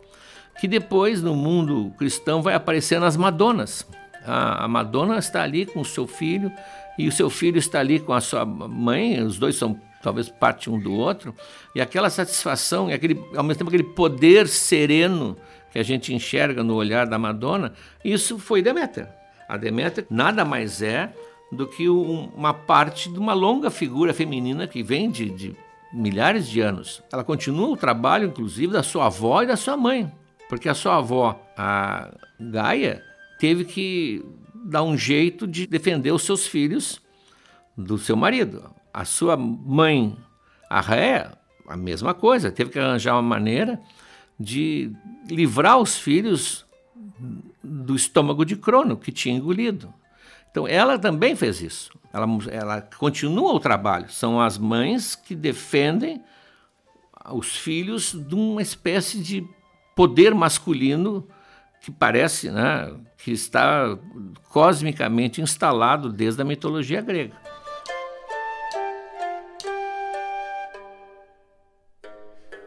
que 0.61 0.66
depois 0.66 1.22
no 1.22 1.35
mundo 1.37 1.93
cristão 1.97 2.43
vai 2.43 2.55
aparecer 2.55 2.99
nas 2.99 3.16
Madonas. 3.16 3.87
A, 4.25 4.66
Madonna 4.68 5.18
está 5.18 5.43
ali 5.43 5.66
com 5.66 5.81
o 5.81 5.85
seu 5.85 6.07
filho 6.07 6.51
e 6.99 7.09
o 7.09 7.12
seu 7.12 7.29
filho 7.29 7.59
está 7.59 7.81
ali 7.81 8.01
com 8.01 8.12
a 8.12 8.20
sua 8.20 8.45
mãe, 8.45 9.20
os 9.22 9.39
dois 9.39 9.57
são 9.57 9.79
talvez 10.03 10.29
parte 10.29 10.68
um 10.68 10.79
do 10.79 10.93
outro, 10.93 11.35
e 11.75 11.81
aquela 11.81 12.11
satisfação, 12.11 12.91
e 12.91 12.93
aquele, 12.93 13.18
ao 13.35 13.43
mesmo 13.43 13.59
tempo 13.59 13.68
aquele 13.70 13.83
poder 13.95 14.47
sereno 14.47 15.35
que 15.72 15.79
a 15.79 15.83
gente 15.83 16.14
enxerga 16.14 16.62
no 16.62 16.75
olhar 16.75 17.07
da 17.07 17.18
Madonna, 17.18 17.72
isso 18.05 18.39
foi 18.39 18.61
Deméter. 18.61 19.09
A 19.49 19.57
Deméter 19.57 20.07
nada 20.11 20.45
mais 20.45 20.83
é 20.83 21.11
do 21.51 21.66
que 21.66 21.89
um, 21.89 22.31
uma 22.37 22.53
parte 22.53 23.11
de 23.11 23.18
uma 23.18 23.33
longa 23.33 23.70
figura 23.70 24.12
feminina 24.12 24.66
que 24.66 24.83
vem 24.83 25.11
de, 25.11 25.31
de 25.31 25.57
milhares 25.93 26.49
de 26.49 26.61
anos. 26.61 27.03
Ela 27.12 27.25
continua 27.25 27.68
o 27.68 27.77
trabalho, 27.77 28.29
inclusive, 28.29 28.72
da 28.72 28.83
sua 28.83 29.07
avó 29.07 29.43
e 29.43 29.47
da 29.47 29.57
sua 29.57 29.77
mãe. 29.77 30.12
Porque 30.49 30.68
a 30.68 30.75
sua 30.75 30.97
avó, 30.97 31.41
a 31.57 32.12
Gaia, 32.39 33.03
teve 33.39 33.64
que 33.64 34.24
dar 34.64 34.82
um 34.82 34.97
jeito 34.97 35.47
de 35.47 35.66
defender 35.66 36.12
os 36.12 36.22
seus 36.22 36.47
filhos 36.47 37.01
do 37.76 37.99
seu 37.99 38.16
marido. 38.16 38.70
A 38.93 39.05
sua 39.05 39.37
mãe, 39.37 40.16
a 40.70 40.80
Ré, 40.80 41.30
a 41.68 41.76
mesma 41.76 42.14
coisa, 42.14 42.51
teve 42.51 42.70
que 42.70 42.78
arranjar 42.78 43.14
uma 43.14 43.22
maneira 43.22 43.80
de 44.39 44.93
livrar 45.28 45.78
os 45.78 45.97
filhos 45.97 46.64
do 47.62 47.95
estômago 47.95 48.45
de 48.45 48.57
Crono, 48.57 48.97
que 48.97 49.12
tinha 49.12 49.37
engolido. 49.37 49.93
Então, 50.51 50.68
ela 50.68 50.99
também 50.99 51.35
fez 51.35 51.61
isso. 51.61 51.91
Ela, 52.12 52.26
ela 52.51 52.80
continua 52.80 53.53
o 53.53 53.61
trabalho. 53.61 54.09
São 54.11 54.41
as 54.41 54.57
mães 54.57 55.16
que 55.16 55.35
defendem 55.35 56.22
os 57.32 57.57
filhos 57.57 58.12
de 58.12 58.35
uma 58.35 58.62
espécie 58.62 59.18
de 59.18 59.47
poder 59.97 60.35
masculino 60.35 61.26
que 61.80 61.91
parece 61.91 62.51
né, 62.51 62.93
que 63.25 63.33
está 63.33 63.99
cosmicamente 64.51 65.41
instalado 65.41 66.12
desde 66.12 66.43
a 66.43 66.45
mitologia 66.45 67.01
grega. 67.01 67.35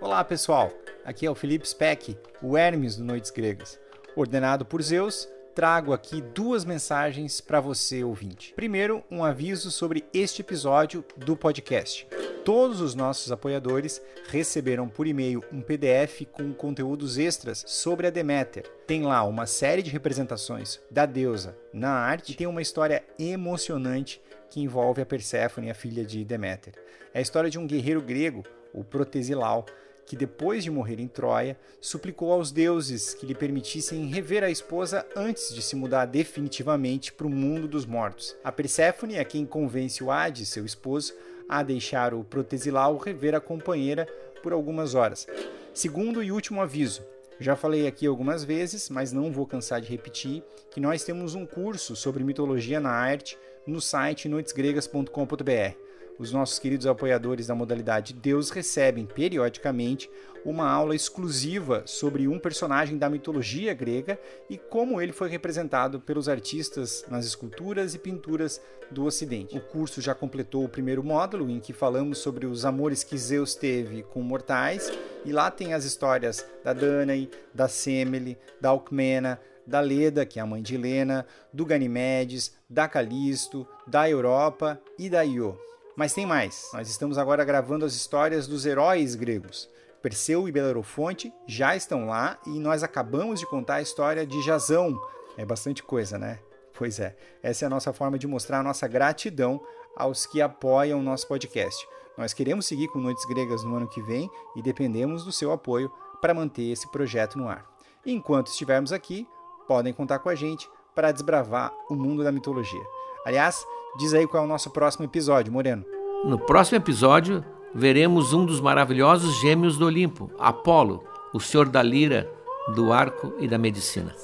Olá 0.01 0.23
pessoal, 0.23 0.71
aqui 1.05 1.27
é 1.27 1.29
o 1.29 1.35
Felipe 1.35 1.69
Speck, 1.69 2.17
o 2.41 2.57
Hermes 2.57 2.97
do 2.97 3.03
Noites 3.03 3.29
Gregas. 3.29 3.79
Ordenado 4.15 4.65
por 4.65 4.81
Zeus, 4.81 5.29
trago 5.57 5.91
aqui 5.91 6.21
duas 6.21 6.63
mensagens 6.63 7.41
para 7.41 7.59
você 7.59 8.03
ouvinte. 8.03 8.53
Primeiro, 8.53 9.03
um 9.09 9.23
aviso 9.23 9.71
sobre 9.71 10.05
este 10.13 10.43
episódio 10.43 11.03
do 11.17 11.35
podcast 11.35 12.07
todos 12.47 12.79
os 12.79 12.95
nossos 12.95 13.29
apoiadores 13.29 14.01
receberam 14.29 14.87
por 14.87 15.05
e-mail 15.05 15.43
um 15.51 15.59
PDF 15.59 16.21
com 16.31 16.53
conteúdos 16.53 17.17
extras 17.17 17.61
sobre 17.67 18.07
a 18.07 18.09
Deméter. 18.09 18.63
Tem 18.87 19.03
lá 19.03 19.21
uma 19.25 19.45
série 19.45 19.83
de 19.83 19.89
representações 19.91 20.79
da 20.89 21.05
deusa 21.05 21.57
na 21.73 21.89
arte 21.89 22.31
e 22.31 22.35
tem 22.35 22.47
uma 22.47 22.61
história 22.61 23.03
emocionante 23.19 24.21
que 24.49 24.61
envolve 24.61 25.01
a 25.01 25.05
Perséfone, 25.05 25.69
a 25.69 25.73
filha 25.73 26.05
de 26.05 26.23
Deméter. 26.23 26.73
É 27.13 27.19
a 27.19 27.21
história 27.21 27.49
de 27.49 27.59
um 27.59 27.67
guerreiro 27.67 28.01
grego, 28.01 28.45
o 28.73 28.81
Protesilau, 28.81 29.65
que 30.07 30.15
depois 30.15 30.63
de 30.63 30.71
morrer 30.71 30.99
em 30.99 31.07
Troia, 31.07 31.59
suplicou 31.81 32.31
aos 32.31 32.49
deuses 32.49 33.13
que 33.13 33.25
lhe 33.25 33.35
permitissem 33.35 34.07
rever 34.07 34.41
a 34.41 34.49
esposa 34.49 35.05
antes 35.15 35.53
de 35.53 35.61
se 35.61 35.75
mudar 35.75 36.05
definitivamente 36.05 37.11
para 37.11 37.27
o 37.27 37.29
mundo 37.29 37.67
dos 37.67 37.85
mortos. 37.85 38.35
A 38.41 38.51
Perséfone 38.51 39.15
é 39.15 39.25
quem 39.25 39.45
convence 39.45 40.01
o 40.01 40.09
Hades, 40.09 40.47
seu 40.47 40.65
esposo, 40.65 41.13
a 41.47 41.61
deixar 41.61 42.13
o 42.13 42.23
Protesilau 42.23 42.97
rever 42.97 43.35
a 43.35 43.41
companheira 43.41 44.07
por 44.41 44.53
algumas 44.53 44.95
horas. 44.95 45.27
Segundo 45.73 46.23
e 46.23 46.31
último 46.31 46.61
aviso, 46.61 47.03
já 47.39 47.55
falei 47.55 47.85
aqui 47.85 48.07
algumas 48.07 48.43
vezes, 48.43 48.89
mas 48.89 49.11
não 49.11 49.31
vou 49.31 49.45
cansar 49.45 49.81
de 49.81 49.89
repetir, 49.89 50.41
que 50.71 50.79
nós 50.79 51.03
temos 51.03 51.35
um 51.35 51.45
curso 51.45 51.95
sobre 51.95 52.23
mitologia 52.23 52.79
na 52.79 52.91
arte 52.91 53.37
no 53.65 53.81
site 53.81 54.29
noitesgregas.com.br. 54.29 55.86
Os 56.19 56.31
nossos 56.31 56.57
queridos 56.57 56.87
apoiadores 56.87 57.47
da 57.47 57.53
modalidade 57.53 58.13
Deus 58.13 58.49
recebem 58.49 59.05
periodicamente 59.05 60.09
uma 60.43 60.69
aula 60.69 60.95
exclusiva 60.95 61.83
sobre 61.85 62.27
um 62.27 62.39
personagem 62.39 62.97
da 62.97 63.09
mitologia 63.09 63.73
grega 63.73 64.19
e 64.49 64.57
como 64.57 65.01
ele 65.01 65.11
foi 65.11 65.29
representado 65.29 65.99
pelos 65.99 66.29
artistas 66.29 67.05
nas 67.09 67.25
esculturas 67.25 67.93
e 67.93 67.99
pinturas 67.99 68.61
do 68.89 69.05
Ocidente. 69.05 69.57
O 69.57 69.61
curso 69.61 70.01
já 70.01 70.15
completou 70.15 70.63
o 70.63 70.69
primeiro 70.69 71.03
módulo, 71.03 71.49
em 71.49 71.59
que 71.59 71.73
falamos 71.73 72.19
sobre 72.19 72.45
os 72.45 72.65
amores 72.65 73.03
que 73.03 73.17
Zeus 73.17 73.55
teve 73.55 74.03
com 74.03 74.21
mortais, 74.21 74.91
e 75.25 75.31
lá 75.33 75.51
tem 75.51 75.73
as 75.73 75.83
histórias 75.83 76.45
da 76.63 76.71
Danae, 76.71 77.29
da 77.53 77.67
Semele, 77.67 78.37
da 78.61 78.69
Alcmena, 78.69 79.39
da 79.65 79.81
Leda, 79.81 80.25
que 80.25 80.39
é 80.39 80.41
a 80.41 80.45
mãe 80.45 80.61
de 80.61 80.75
Helena, 80.75 81.25
do 81.51 81.65
Ganimedes, 81.65 82.55
da 82.69 82.87
Calisto, 82.87 83.67
da 83.85 84.09
Europa 84.09 84.81
e 84.97 85.09
da 85.09 85.25
Io. 85.25 85.66
Mas 85.97 86.13
tem 86.13 86.27
mais. 86.27 86.69
Nós 86.73 86.87
estamos 86.87 87.17
agora 87.17 87.43
gravando 87.43 87.83
as 87.83 87.95
histórias 87.95 88.45
dos 88.47 88.67
heróis 88.67 89.15
gregos. 89.15 89.67
Perseu 89.99 90.47
e 90.47 90.51
Belerofonte 90.51 91.33
já 91.47 91.75
estão 91.75 92.05
lá 92.05 92.37
e 92.45 92.59
nós 92.59 92.83
acabamos 92.83 93.39
de 93.39 93.47
contar 93.47 93.77
a 93.77 93.81
história 93.81 94.23
de 94.23 94.39
Jazão. 94.43 94.95
É 95.35 95.43
bastante 95.43 95.81
coisa, 95.81 96.19
né? 96.19 96.37
Pois 96.77 96.99
é. 96.99 97.17
Essa 97.41 97.65
é 97.65 97.67
a 97.67 97.69
nossa 97.69 97.91
forma 97.91 98.19
de 98.19 98.27
mostrar 98.27 98.59
a 98.59 98.63
nossa 98.63 98.87
gratidão 98.87 99.59
aos 99.95 100.27
que 100.27 100.39
apoiam 100.39 100.99
o 100.99 101.03
nosso 101.03 101.27
podcast. 101.27 101.87
Nós 102.15 102.31
queremos 102.31 102.67
seguir 102.67 102.89
com 102.89 102.99
Noites 102.99 103.25
Gregas 103.25 103.63
no 103.63 103.75
ano 103.75 103.89
que 103.89 104.01
vem 104.03 104.29
e 104.55 104.61
dependemos 104.61 105.25
do 105.25 105.31
seu 105.31 105.51
apoio 105.51 105.91
para 106.21 106.31
manter 106.31 106.71
esse 106.71 106.87
projeto 106.91 107.39
no 107.39 107.49
ar. 107.49 107.65
enquanto 108.05 108.47
estivermos 108.47 108.93
aqui, 108.93 109.27
podem 109.67 109.91
contar 109.93 110.19
com 110.19 110.29
a 110.29 110.35
gente 110.35 110.69
para 110.93 111.11
desbravar 111.11 111.73
o 111.89 111.95
mundo 111.95 112.23
da 112.23 112.31
mitologia. 112.31 112.83
Aliás, 113.25 113.65
Diz 113.97 114.13
aí 114.13 114.27
qual 114.27 114.43
é 114.43 114.45
o 114.45 114.49
nosso 114.49 114.69
próximo 114.69 115.05
episódio, 115.05 115.51
Moreno. 115.51 115.83
No 116.23 116.37
próximo 116.37 116.77
episódio, 116.77 117.43
veremos 117.73 118.31
um 118.31 118.45
dos 118.45 118.61
maravilhosos 118.61 119.39
gêmeos 119.41 119.75
do 119.75 119.87
Olimpo, 119.87 120.31
Apolo, 120.37 121.03
o 121.33 121.39
senhor 121.39 121.67
da 121.67 121.81
lira, 121.81 122.31
do 122.75 122.93
arco 122.93 123.33
e 123.39 123.47
da 123.47 123.57
medicina. 123.57 124.15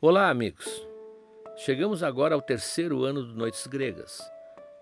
Olá, 0.00 0.30
amigos. 0.30 0.66
Chegamos 1.58 2.02
agora 2.02 2.34
ao 2.34 2.40
terceiro 2.40 3.04
ano 3.04 3.22
do 3.22 3.34
Noites 3.34 3.66
Gregas. 3.66 4.35